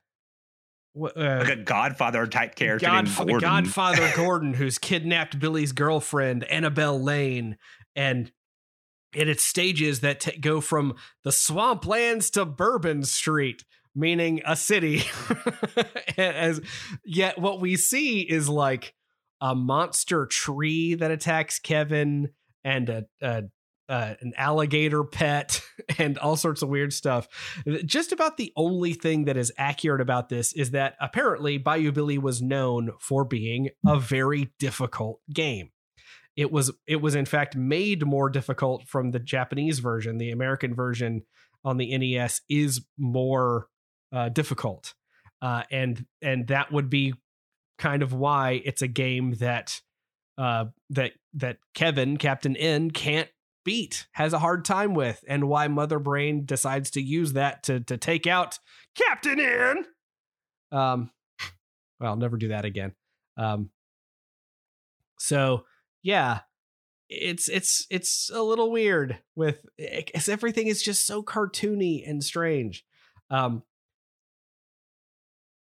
[0.96, 3.40] uh Like a Godfather type character Godf- Gordon.
[3.40, 7.58] Godfather Gordon, who's kidnapped Billy's girlfriend, Annabelle Lane,
[7.94, 8.32] and
[9.14, 10.94] and it's stages that t- go from
[11.24, 15.02] the swamplands to Bourbon Street, meaning a city.
[16.18, 16.60] As
[17.04, 18.94] yet, what we see is like
[19.40, 22.30] a monster tree that attacks Kevin,
[22.64, 23.44] and a, a
[23.88, 25.62] uh, an alligator pet
[25.98, 27.26] and all sorts of weird stuff.
[27.84, 32.18] Just about the only thing that is accurate about this is that apparently Bayou Billy
[32.18, 35.70] was known for being a very difficult game.
[36.38, 40.18] It was it was in fact made more difficult from the Japanese version.
[40.18, 41.22] The American version
[41.64, 43.66] on the NES is more
[44.12, 44.94] uh, difficult,
[45.42, 47.14] uh, and and that would be
[47.76, 49.80] kind of why it's a game that
[50.38, 53.28] uh, that that Kevin Captain N can't
[53.64, 57.80] beat, has a hard time with, and why Mother Brain decides to use that to
[57.80, 58.60] to take out
[58.94, 59.84] Captain N.
[60.70, 61.10] Um,
[61.98, 62.92] well, I'll never do that again.
[63.36, 63.70] Um,
[65.18, 65.64] so
[66.02, 66.40] yeah,
[67.08, 72.84] it's it's it's a little weird with because everything is just so cartoony and strange.
[73.30, 73.62] Um,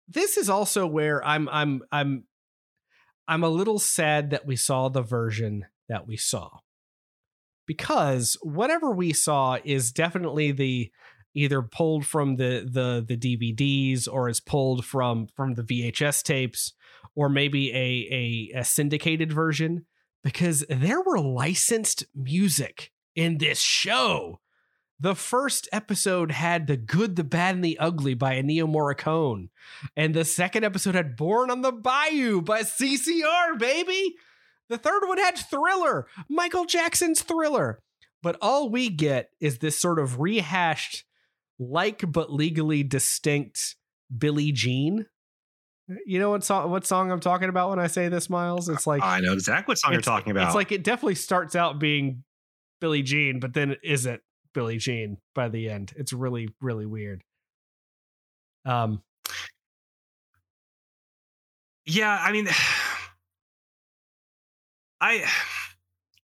[0.07, 2.23] this is also where I'm I'm I'm
[3.27, 6.49] I'm a little sad that we saw the version that we saw
[7.65, 10.91] because whatever we saw is definitely the
[11.33, 16.73] either pulled from the the the DVDs or is pulled from from the VHS tapes
[17.15, 19.85] or maybe a a, a syndicated version
[20.27, 24.41] because there were licensed music in this show.
[24.99, 29.47] The first episode had The Good, the Bad, and the Ugly by Ennio Morricone.
[29.95, 34.15] And the second episode had Born on the Bayou by CCR, baby.
[34.67, 37.79] The third one had Thriller, Michael Jackson's Thriller.
[38.21, 41.05] But all we get is this sort of rehashed,
[41.57, 43.77] like but legally distinct
[44.13, 45.05] Billie Jean.
[46.05, 48.67] You know what song what song I'm talking about when I say this, Miles?
[48.67, 50.47] It's like I know exactly what song you're talking about.
[50.47, 52.23] It's like it definitely starts out being
[52.81, 54.21] Billie Jean, but then it isn't
[54.53, 55.93] Billie Jean by the end.
[55.95, 57.23] It's really, really weird.
[58.65, 59.01] Um,
[61.85, 62.47] yeah, I mean,
[64.99, 65.25] I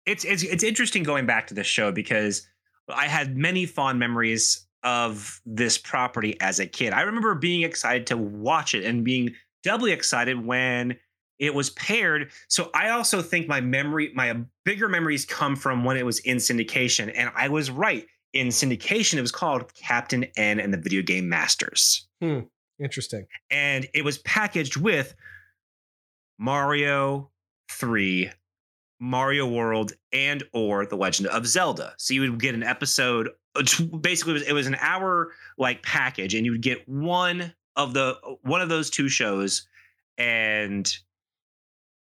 [0.08, 2.47] it's it's it's interesting going back to this show because
[2.89, 6.93] I had many fond memories of this property as a kid.
[6.93, 10.97] I remember being excited to watch it and being doubly excited when
[11.39, 12.32] it was paired.
[12.47, 16.38] So I also think my memory, my bigger memories come from when it was in
[16.38, 17.12] syndication.
[17.13, 18.06] And I was right.
[18.34, 22.08] In syndication, it was called Captain N and the Video Game Masters.
[22.21, 22.41] Hmm.
[22.80, 23.26] Interesting.
[23.50, 25.15] And it was packaged with
[26.39, 27.30] Mario
[27.69, 28.32] 3,
[29.00, 31.93] Mario World, and or The Legend of Zelda.
[31.97, 33.30] So you would get an episode.
[34.00, 37.93] Basically, it was, it was an hour like package, and you would get one of
[37.93, 39.67] the uh, one of those two shows,
[40.17, 40.91] and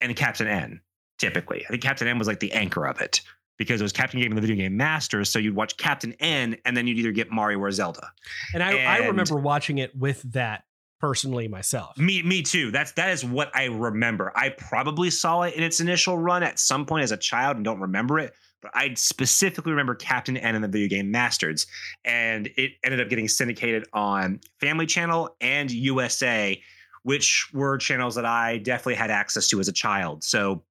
[0.02, 0.82] and Captain N.
[1.18, 3.22] Typically, I think Captain N was like the anchor of it
[3.58, 5.30] because it was Captain Game and the Video Game Masters.
[5.30, 8.12] So you'd watch Captain N, and then you'd either get Mario or Zelda.
[8.54, 10.64] And I, I remember watching it with that
[11.00, 11.98] personally myself.
[11.98, 12.72] Me, me too.
[12.72, 14.32] That's that is what I remember.
[14.36, 17.66] I probably saw it in its initial run at some point as a child and
[17.66, 18.34] don't remember it.
[18.68, 21.68] But I specifically remember Captain N in the Video Game Masters,
[22.04, 26.62] and it ended up getting syndicated on Family Channel and USA,
[27.04, 30.24] which were channels that I definitely had access to as a child.
[30.24, 30.64] So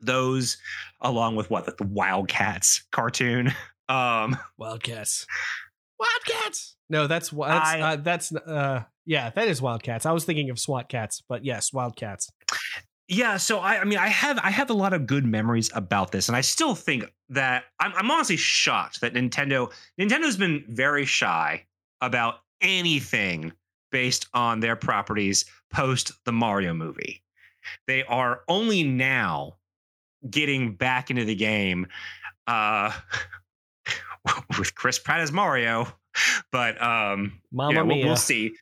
[0.00, 0.56] those,
[1.00, 3.52] along with what the Wildcats cartoon,
[3.88, 5.26] um, Wildcats,
[5.98, 6.76] Wildcats.
[6.88, 10.06] No, that's that's I, uh, that's uh, yeah, that is Wildcats.
[10.06, 12.30] I was thinking of SWAT Kats, but yes, Wildcats.
[13.10, 16.12] Yeah, so I, I mean, I have I have a lot of good memories about
[16.12, 21.04] this, and I still think that I'm, I'm honestly shocked that Nintendo Nintendo's been very
[21.04, 21.66] shy
[22.00, 23.52] about anything
[23.90, 27.24] based on their properties post the Mario movie.
[27.88, 29.56] They are only now
[30.30, 31.88] getting back into the game
[32.46, 32.92] uh,
[34.56, 35.88] with Chris Pratt as Mario,
[36.52, 38.52] but um, Mama you know, we'll, we'll see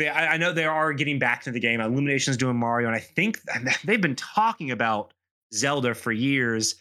[0.00, 1.80] they, I, I, know they are getting back to the game.
[1.80, 3.40] Illumination's doing Mario, and I think
[3.84, 5.12] they've been talking about
[5.54, 6.74] Zelda for years.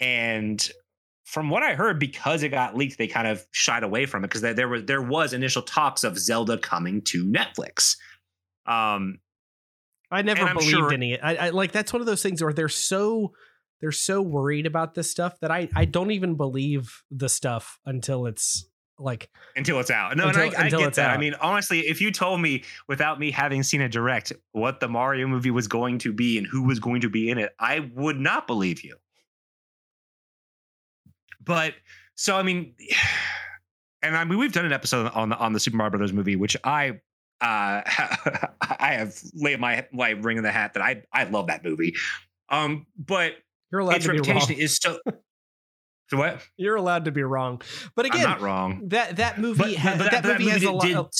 [0.00, 0.66] And
[1.24, 4.28] from what I heard, because it got leaked, they kind of shied away from it
[4.28, 7.96] because there was there was initial talks of Zelda coming to Netflix.
[8.66, 9.18] Um,
[10.10, 11.18] I never believed sure, any.
[11.18, 13.32] I, I like that's one of those things where they're so
[13.80, 18.26] they're so worried about this stuff that I I don't even believe the stuff until
[18.26, 18.66] it's
[18.98, 20.16] like until it's out.
[20.16, 21.10] No, until, I, I get that.
[21.10, 21.16] Out.
[21.16, 24.88] I mean, honestly, if you told me without me having seen a direct what the
[24.88, 27.90] Mario movie was going to be and who was going to be in it, I
[27.94, 28.96] would not believe you.
[31.40, 31.74] But
[32.14, 32.74] so I mean,
[34.02, 36.36] and I mean we've done an episode on the on the Super Mario Brothers movie,
[36.36, 37.00] which I
[37.40, 37.82] uh
[38.60, 41.94] I have laid my my ring in the hat that I I love that movie.
[42.48, 43.34] Um, but
[43.72, 44.98] You're its reputation is so
[46.12, 46.40] what?
[46.56, 47.62] You're allowed to be wrong,
[47.94, 48.82] but again, I'm not wrong.
[48.88, 51.10] That that movie, but, ha- but that, that, movie, movie has a lot.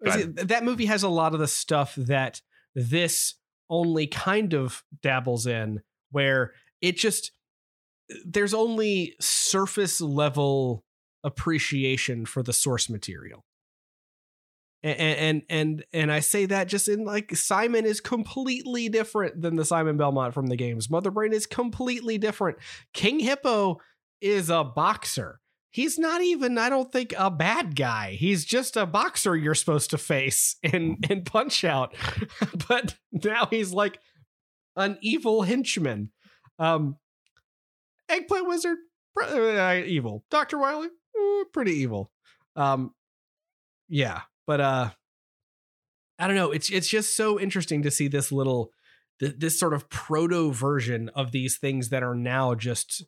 [0.00, 2.40] Of, that movie has a lot of the stuff that
[2.74, 3.34] this
[3.70, 7.32] only kind of dabbles in, where it just
[8.24, 10.84] there's only surface level
[11.24, 13.44] appreciation for the source material
[14.82, 19.56] and and and and I say that just in like Simon is completely different than
[19.56, 20.88] the Simon Belmont from the games.
[20.88, 22.58] Mother Brain is completely different.
[22.92, 23.80] King Hippo
[24.20, 25.40] is a boxer.
[25.70, 28.12] He's not even, I don't think, a bad guy.
[28.12, 31.94] He's just a boxer you're supposed to face in in Punch Out.
[32.68, 33.98] but now he's like
[34.76, 36.10] an evil henchman.
[36.58, 36.96] Um,
[38.08, 38.78] Eggplant Wizard,
[39.20, 40.24] uh, evil.
[40.30, 42.10] Doctor Wily, uh, pretty evil.
[42.56, 42.94] Um,
[43.88, 44.90] yeah, but uh
[46.18, 48.72] I don't know, it's it's just so interesting to see this little
[49.20, 53.04] th- this sort of proto version of these things that are now just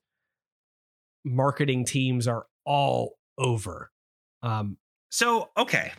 [1.24, 3.90] marketing teams are all over.
[4.44, 4.76] Um
[5.10, 5.90] so okay.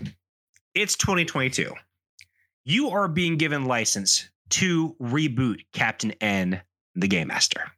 [0.74, 1.74] It's 2022.
[2.64, 6.62] You are being given license to reboot Captain N
[6.96, 7.72] the Game Master.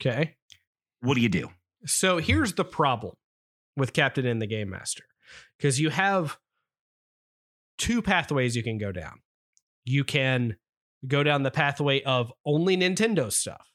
[0.00, 0.34] Okay.
[1.02, 1.50] What do you do?
[1.84, 3.14] So here's the problem
[3.76, 5.04] with Captain N the Game Master.
[5.58, 6.38] Because you have
[7.82, 9.20] two pathways you can go down.
[9.84, 10.56] You can
[11.08, 13.68] go down the pathway of only Nintendo stuff.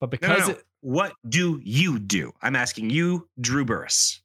[0.00, 0.52] But because no, no, no.
[0.52, 2.32] It, what do you do?
[2.40, 4.22] I'm asking you, Drew Burris.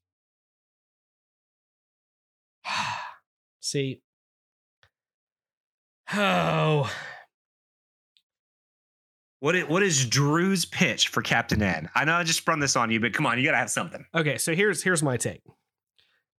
[3.60, 4.02] See.
[6.14, 6.90] Oh.
[9.42, 11.90] What is, what is Drew's pitch for Captain N?
[11.94, 14.06] I know I just sprung this on you, but come on, you gotta have something.
[14.16, 15.42] Okay, so here's here's my take.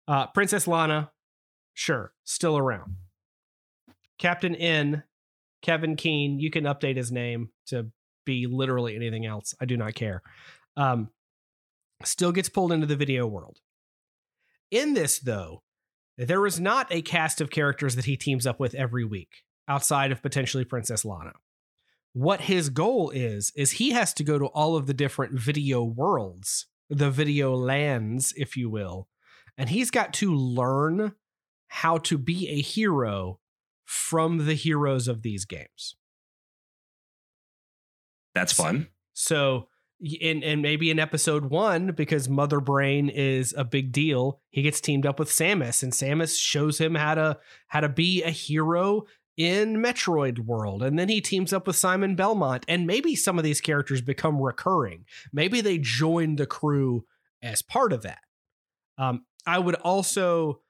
[0.08, 1.10] Uh, Princess Lana
[1.76, 2.96] Sure, still around.
[4.18, 5.02] Captain N,
[5.60, 7.90] Kevin Keene, you can update his name to
[8.24, 9.54] be literally anything else.
[9.60, 10.22] I do not care.
[10.78, 11.10] Um,
[12.02, 13.58] still gets pulled into the video world.
[14.70, 15.62] In this, though,
[16.16, 20.12] there is not a cast of characters that he teams up with every week outside
[20.12, 21.34] of potentially Princess Lana.
[22.14, 25.84] What his goal is, is he has to go to all of the different video
[25.84, 29.08] worlds the video lands, if you will,
[29.58, 31.12] and he's got to learn
[31.68, 33.38] how to be a hero
[33.84, 35.96] from the heroes of these games.
[38.34, 38.88] That's fun.
[39.14, 44.62] So, in and maybe in episode one, because Mother Brain is a big deal, he
[44.62, 47.38] gets teamed up with Samus, and Samus shows him how to
[47.68, 49.04] how to be a hero
[49.36, 53.44] in Metroid World, and then he teams up with Simon Belmont, and maybe some of
[53.44, 55.04] these characters become recurring.
[55.32, 57.04] Maybe they join the crew
[57.42, 58.20] as part of that.
[58.98, 60.60] Um, I would also,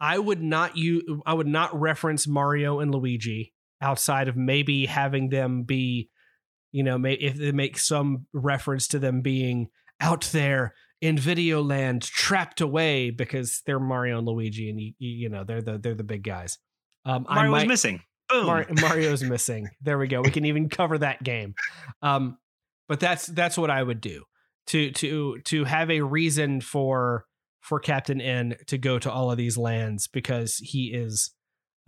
[0.00, 5.28] I would not you, I would not reference Mario and Luigi outside of maybe having
[5.28, 6.10] them be
[6.76, 9.68] you know, may, if they make some reference to them being
[9.98, 15.28] out there in video land trapped away because they're Mario and Luigi and you, you
[15.30, 16.58] know they're the they're the big guys.
[17.06, 18.02] Um, Mario was missing.
[18.30, 19.68] Mar- Mario's missing.
[19.80, 20.20] There we go.
[20.20, 21.54] We can even cover that game.
[22.02, 22.36] Um,
[22.88, 24.24] but that's that's what I would do
[24.66, 27.24] to to to have a reason for
[27.66, 31.34] for Captain N to go to all of these lands because he is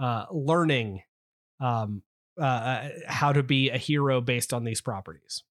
[0.01, 1.03] uh, learning
[1.61, 2.03] um,
[2.37, 5.45] uh, uh, how to be a hero based on these properties.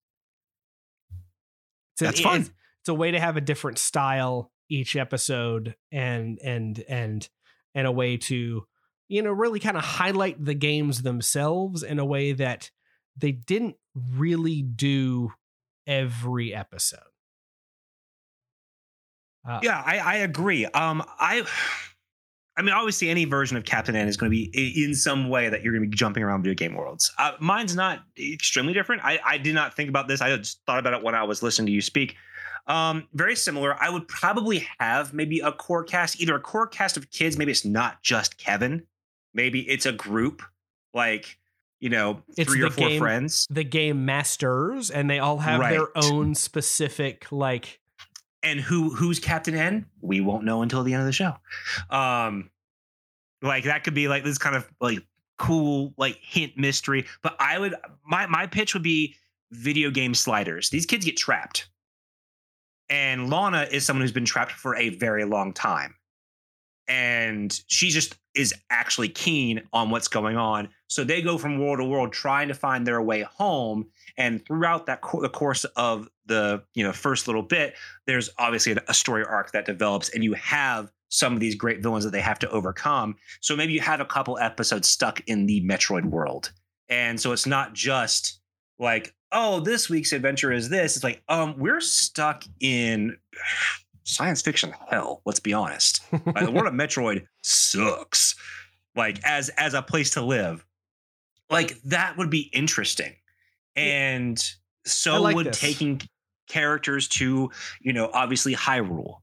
[1.97, 2.41] So That's fun.
[2.41, 2.49] It's,
[2.81, 7.27] it's a way to have a different style each episode and and and
[7.73, 8.65] and a way to
[9.07, 12.69] you know really kind of highlight the games themselves in a way that
[13.15, 15.31] they didn't really do
[15.87, 16.99] every episode.
[19.47, 20.65] Uh, yeah, I, I agree.
[20.65, 21.45] Um, I
[22.57, 25.47] I mean, obviously, any version of Captain N is going to be in some way
[25.47, 27.11] that you're going to be jumping around video game worlds.
[27.19, 29.03] Uh, mine's not extremely different.
[29.05, 30.21] I, I, did not think about this.
[30.21, 32.15] I just thought about it when I was listening to you speak.
[32.65, 33.77] Um, very similar.
[33.79, 37.37] I would probably have maybe a core cast, either a core cast of kids.
[37.37, 38.87] Maybe it's not just Kevin.
[39.35, 40.41] Maybe it's a group,
[40.95, 41.37] like
[41.79, 43.45] you know, it's three or four game, friends.
[43.51, 45.71] The game masters, and they all have right.
[45.71, 47.79] their own specific like
[48.43, 49.85] and who who's Captain N?
[50.01, 51.35] We won't know until the end of the show.
[51.89, 52.49] Um,
[53.41, 54.99] like that could be like this kind of like
[55.37, 57.05] cool like hint mystery.
[57.21, 57.75] But I would
[58.05, 59.15] my my pitch would be
[59.51, 60.69] video game sliders.
[60.69, 61.69] These kids get trapped,
[62.89, 65.95] and Lana is someone who's been trapped for a very long time,
[66.87, 70.69] and she just is actually keen on what's going on.
[70.87, 73.87] So they go from world to world trying to find their way home.
[74.15, 77.73] And throughout that co- the course of the you know first little bit,
[78.05, 82.03] there's obviously a story arc that develops, and you have some of these great villains
[82.03, 83.15] that they have to overcome.
[83.41, 86.51] So maybe you have a couple episodes stuck in the Metroid world,
[86.89, 88.39] and so it's not just
[88.79, 90.95] like oh this week's adventure is this.
[90.95, 93.17] It's like um we're stuck in
[94.07, 95.21] science fiction hell.
[95.25, 96.01] Let's be honest.
[96.11, 98.35] like, the world of Metroid sucks.
[98.95, 100.65] Like as as a place to live,
[101.51, 103.13] like that would be interesting,
[103.75, 104.43] and
[104.85, 105.59] so like would this.
[105.59, 106.01] taking
[106.47, 109.17] characters to you know obviously Hyrule,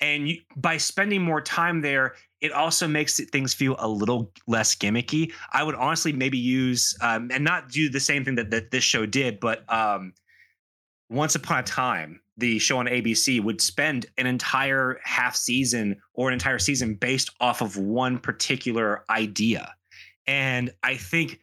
[0.00, 4.74] and you, by spending more time there, it also makes things feel a little less
[4.74, 5.32] gimmicky.
[5.52, 8.82] I would honestly maybe use um, and not do the same thing that, that this
[8.82, 10.12] show did, but um,
[11.08, 16.28] once upon a time, the show on ABC would spend an entire half season or
[16.28, 19.74] an entire season based off of one particular idea.
[20.26, 21.40] And I think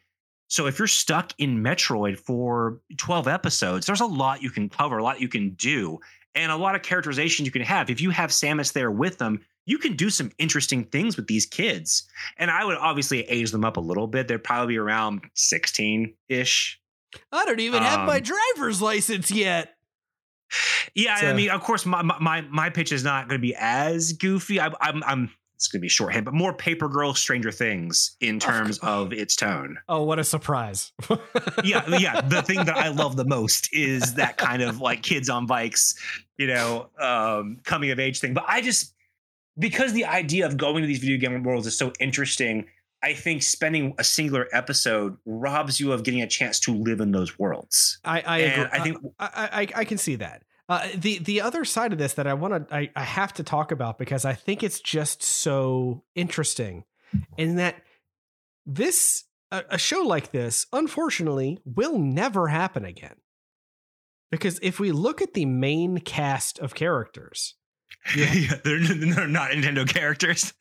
[0.48, 4.98] so if you're stuck in Metroid for 12 episodes, there's a lot you can cover,
[4.98, 5.98] a lot you can do,
[6.34, 7.90] and a lot of characterization you can have.
[7.90, 11.44] If you have Samus there with them, you can do some interesting things with these
[11.44, 12.08] kids.
[12.38, 14.26] And I would obviously age them up a little bit.
[14.26, 16.80] They're probably be around 16 ish,
[17.32, 19.74] I don't even um, have my um, driver's license yet.
[20.94, 21.30] Yeah, so.
[21.30, 24.60] I mean, of course, my my my pitch is not going to be as goofy.
[24.60, 28.38] I, I'm I'm it's going to be shorthand, but more Paper Girl, Stranger Things in
[28.38, 29.76] terms oh, of its tone.
[29.88, 30.92] Oh, what a surprise!
[31.64, 32.20] yeah, yeah.
[32.20, 35.96] The thing that I love the most is that kind of like kids on bikes,
[36.36, 38.34] you know, um, coming of age thing.
[38.34, 38.94] But I just
[39.58, 42.66] because the idea of going to these video game worlds is so interesting
[43.02, 47.12] I think spending a singular episode robs you of getting a chance to live in
[47.12, 47.98] those worlds.
[48.04, 48.66] I I, agree.
[48.72, 50.42] I think I, I, I can see that.
[50.68, 53.42] Uh, the the other side of this that I want to I, I have to
[53.42, 56.84] talk about because I think it's just so interesting,
[57.36, 57.76] in that
[58.66, 63.16] this a, a show like this unfortunately will never happen again.
[64.30, 67.54] Because if we look at the main cast of characters,
[68.16, 70.52] yeah, they're, they're not Nintendo characters.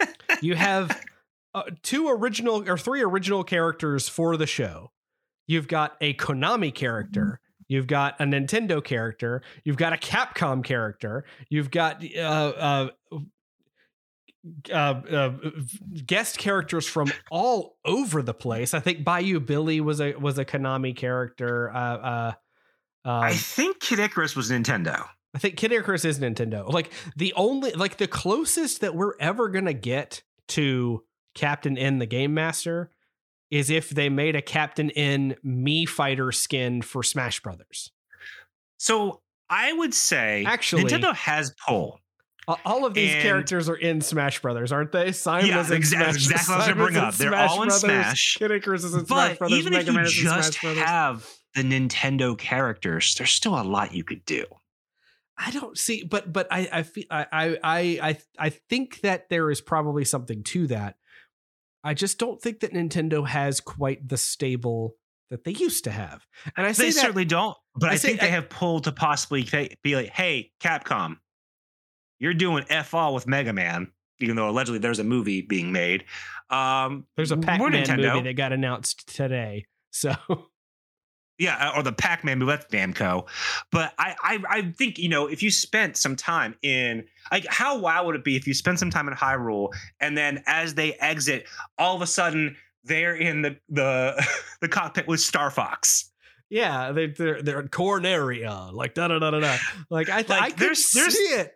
[0.42, 0.98] you have
[1.58, 4.91] uh, two original or three original characters for the show.
[5.47, 7.39] You've got a Konami character.
[7.68, 9.41] You've got a Nintendo character.
[9.64, 11.26] You've got a Capcom character.
[11.49, 12.89] You've got uh, uh,
[14.70, 15.32] uh, uh,
[16.05, 18.74] guest characters from all over the place.
[18.74, 21.72] I think Bayou Billy was a was a Konami character.
[21.74, 22.34] Uh, uh,
[23.05, 25.05] um, I think Kid Icarus was Nintendo.
[25.34, 26.72] I think Kid Icarus is Nintendo.
[26.72, 31.03] Like the only like the closest that we're ever gonna get to
[31.38, 32.92] Captain N the Game Master
[33.50, 37.92] is if they made a Captain N Mii Fighter skin for Smash Brothers.
[38.78, 42.02] So I would say Actually- Nintendo has pull.
[42.66, 45.12] All of these And- characters are in Smash Brothers, aren't they?
[45.12, 46.16] Simon Yeah, is in exa- Smash.
[46.16, 47.14] exactly what I was bring up.
[47.16, 48.36] They're all in Brothers, Smash.
[48.40, 49.58] Kid Icarus is in Smash But Brothers.
[49.60, 50.06] even Mega if you in
[50.38, 54.46] just have the Nintendo characters, there's still a lot you could do.
[55.38, 57.80] I don't see, but but I I feel I I I
[58.10, 60.96] I I think that there is probably something to that.
[61.84, 64.96] I just don't think that Nintendo has quite the stable
[65.30, 66.26] that they used to have.
[66.56, 68.86] And I say They that certainly don't, but I I, say- think they have pulled
[68.86, 69.44] to possibly
[69.84, 71.18] be like, "Hey, Capcom,
[72.20, 76.06] you're doing f all with Mega Man." Even though allegedly there's a movie being made,
[76.50, 79.66] um, there's a we're Pac-Man movie that got announced today.
[79.92, 80.16] So
[81.40, 82.52] Yeah, uh, or the Pac-Man movie.
[82.52, 83.28] That's Namco.
[83.72, 87.78] But I, I, I think you know if you spent some time in like how
[87.78, 89.70] wild would it be if you spent some time in Hyrule
[90.00, 91.46] and then as they exit,
[91.78, 94.26] all of a sudden they're in the the
[94.62, 96.12] the cockpit with Star Fox.
[96.50, 99.58] yeah, they they're they're in Corneria, like da da da da da.
[99.92, 101.54] Like I Like, I could there's- see there's- it.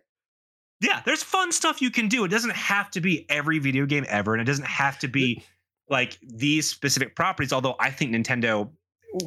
[0.84, 2.24] Yeah, there's fun stuff you can do.
[2.26, 5.44] It doesn't have to be every video game ever, and it doesn't have to be
[5.90, 7.54] like these specific properties.
[7.54, 8.68] Although I think Nintendo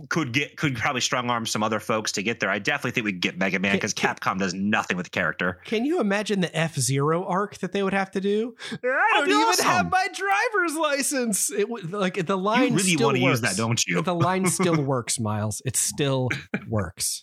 [0.08, 2.50] could get could probably strong arm some other folks to get there.
[2.50, 5.60] I definitely think we could get Mega Man because Capcom does nothing with the character.
[5.64, 8.54] Can you imagine the F Zero arc that they would have to do?
[8.72, 9.64] I don't even awesome.
[9.66, 11.50] have my driver's license.
[11.50, 12.70] It would like the line.
[12.70, 13.56] You really still want to use works.
[13.56, 14.02] that, don't you?
[14.02, 15.60] the line still works, Miles.
[15.64, 16.28] It still
[16.68, 17.22] works.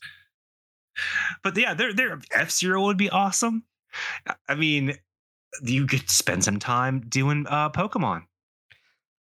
[1.43, 3.63] But yeah, their their F Zero would be awesome.
[4.47, 4.93] I mean,
[5.63, 8.23] you could spend some time doing uh Pokemon.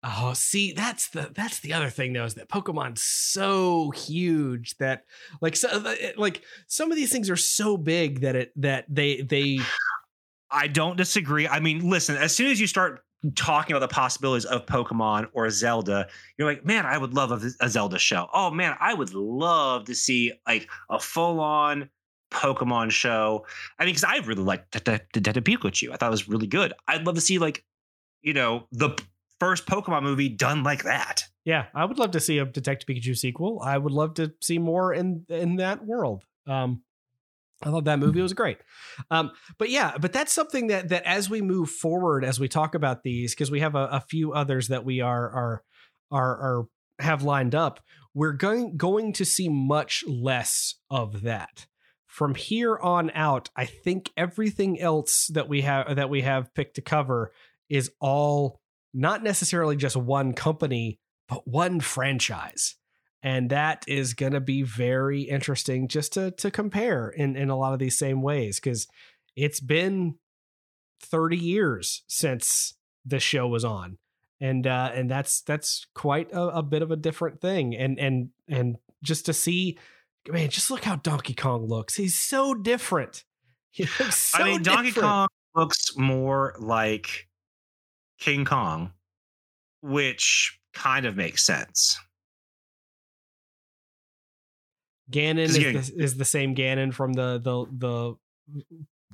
[0.05, 5.05] Oh, see, that's the that's the other thing though is that Pokemon's so huge that
[5.41, 9.21] like so uh, like some of these things are so big that it that they
[9.21, 9.61] they
[10.51, 11.47] I don't disagree.
[11.47, 13.05] I mean, listen, as soon as you start
[13.37, 17.51] talking about the possibilities of Pokemon or Zelda, you're like, man, I would love a,
[17.61, 18.29] a Zelda show.
[18.35, 21.89] Oh man, I would love to see like a full on
[22.33, 23.47] Pokemon show.
[23.79, 25.93] I mean, because I really liked Det- Detective Pikachu.
[25.93, 26.73] I thought it was really good.
[26.89, 27.65] I'd love to see like,
[28.23, 28.97] you know, the
[29.43, 31.25] first Pokemon movie done like that.
[31.45, 33.61] yeah, I would love to see a Detective Pikachu sequel.
[33.61, 36.25] I would love to see more in in that world.
[36.47, 36.83] Um
[37.65, 38.59] I thought that movie was great.
[39.11, 42.75] Um, but yeah, but that's something that that as we move forward, as we talk
[42.75, 45.63] about these, because we have a, a few others that we are are
[46.11, 46.65] are are
[46.99, 47.81] have lined up,
[48.15, 51.67] we're going going to see much less of that.
[52.07, 56.77] From here on out, I think everything else that we have that we have picked
[56.77, 57.33] to cover
[57.69, 58.61] is all
[58.95, 62.77] not necessarily just one company, but one franchise.
[63.23, 67.57] And that is going to be very interesting just to to compare in in a
[67.57, 68.89] lot of these same ways because
[69.37, 70.17] it's been
[71.01, 72.75] 30 years since
[73.05, 73.99] the show was on.
[74.41, 77.77] And uh and that's that's quite a, a bit of a different thing.
[77.77, 79.79] And and and just to see
[80.29, 81.95] man just look how donkey kong looks.
[81.95, 83.25] He's so different.
[83.71, 85.09] He looks so I mean, Donkey different.
[85.09, 87.29] Kong looks more like
[88.23, 88.93] King Kong,
[89.83, 91.99] which kind of makes sense.
[95.11, 98.15] Ganon is getting- the, is the same Ganon from the the the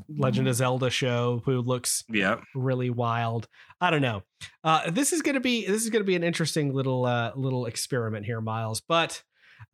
[0.09, 2.41] Legend of Zelda show who looks Yeah.
[2.55, 3.49] really wild.
[3.81, 4.23] I don't know.
[4.63, 8.27] Uh, this is gonna be this is gonna be an interesting little uh, little experiment
[8.27, 8.81] here, Miles.
[8.81, 9.23] But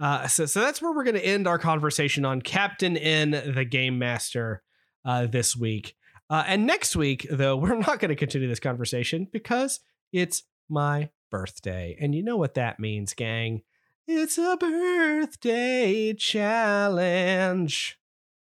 [0.00, 3.98] uh, so so that's where we're gonna end our conversation on Captain N, the Game
[3.98, 4.62] Master,
[5.04, 5.94] uh, this week.
[6.30, 9.80] Uh, and next week, though, we're not going to continue this conversation because
[10.12, 13.62] it's my birthday, and you know what that means, gang.
[14.06, 17.98] It's a birthday challenge.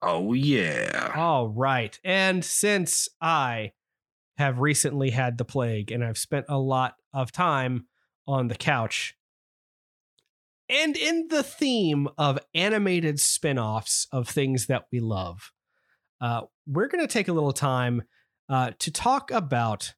[0.03, 1.13] Oh yeah.
[1.17, 1.99] All right.
[2.05, 3.73] And since I
[4.37, 7.87] have recently had the plague and I've spent a lot of time
[8.27, 9.17] on the couch,
[10.69, 15.51] and in the theme of animated spin offs of things that we love,
[16.21, 18.03] uh, we're going to take a little time
[18.49, 19.95] uh, to talk about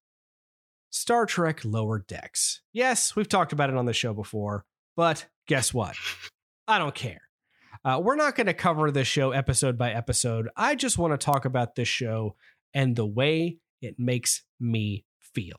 [0.90, 2.62] Star Trek Lower Decks.
[2.72, 4.64] Yes, we've talked about it on the show before,
[4.96, 5.96] but guess what?
[6.68, 7.22] I don't care.
[7.84, 10.48] Uh, we're not going to cover this show episode by episode.
[10.56, 12.36] I just want to talk about this show
[12.72, 15.56] and the way it makes me feel.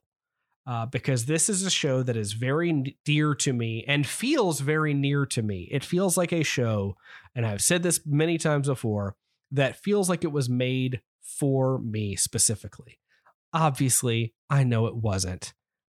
[0.68, 4.94] Uh, because this is a show that is very dear to me and feels very
[4.94, 5.68] near to me.
[5.72, 6.96] It feels like a show,
[7.34, 9.16] and I've said this many times before,
[9.52, 13.00] that feels like it was made for me specifically.
[13.54, 15.54] Obviously, I know it wasn't,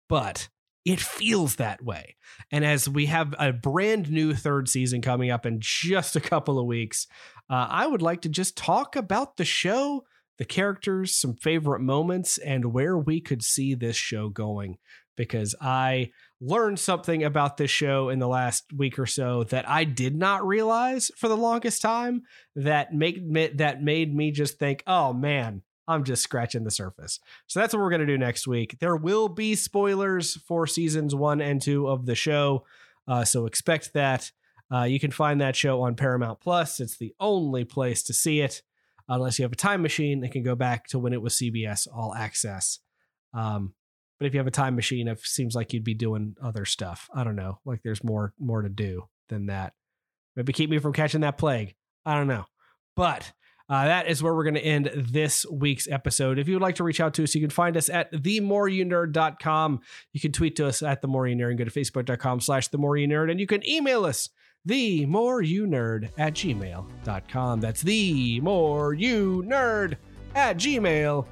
[0.09, 0.49] but
[0.85, 2.17] it feels that way.
[2.53, 6.59] And as we have a brand new third season coming up in just a couple
[6.61, 7.09] of weeks,
[7.51, 10.05] uh, I would like to just talk about the show,
[10.39, 14.79] the characters, some favorite moments, and where we could see this show going.
[15.17, 16.11] Because I
[16.41, 20.47] learned something about this show in the last week or so that I did not
[20.47, 22.23] realize for the longest time
[22.55, 23.21] that make
[23.57, 27.21] that made me just think, oh man, I'm just scratching the surface.
[27.47, 28.77] So that's what we're going to do next week.
[28.81, 32.65] There will be spoilers for seasons one and two of the show.
[33.09, 34.31] Uh, so expect that.
[34.73, 36.81] Uh, you can find that show on Paramount Plus.
[36.81, 38.63] It's the only place to see it,
[39.09, 41.87] unless you have a time machine that can go back to when it was CBS
[41.95, 42.81] All Access.
[43.33, 43.75] Um,
[44.19, 47.09] but if you have a time machine, it seems like you'd be doing other stuff.
[47.15, 47.59] I don't know.
[47.65, 49.75] Like there's more more to do than that.
[50.35, 51.75] Maybe keep me from catching that plague.
[52.05, 52.45] I don't know.
[52.95, 53.33] But
[53.69, 56.39] uh, that is where we're going to end this week's episode.
[56.39, 59.81] If you would like to reach out to us, you can find us at themoreyounerd.com.
[60.13, 62.69] You can tweet to us at the more you nerd and go to facebook.com slash
[62.69, 63.31] the more you nerd.
[63.31, 64.29] And you can email us
[64.65, 67.61] the more you nerd at gmail.com.
[67.61, 69.97] That's the more you nerd
[70.35, 71.27] at gmail.com.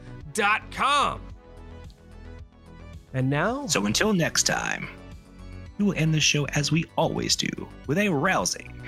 [3.15, 3.67] And now.
[3.67, 4.89] So until next time,
[5.79, 7.49] we will end the show as we always do
[7.87, 8.83] with a rousing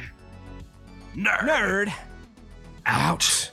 [1.17, 1.49] nerd.
[1.49, 1.93] Nerd
[2.85, 3.53] out.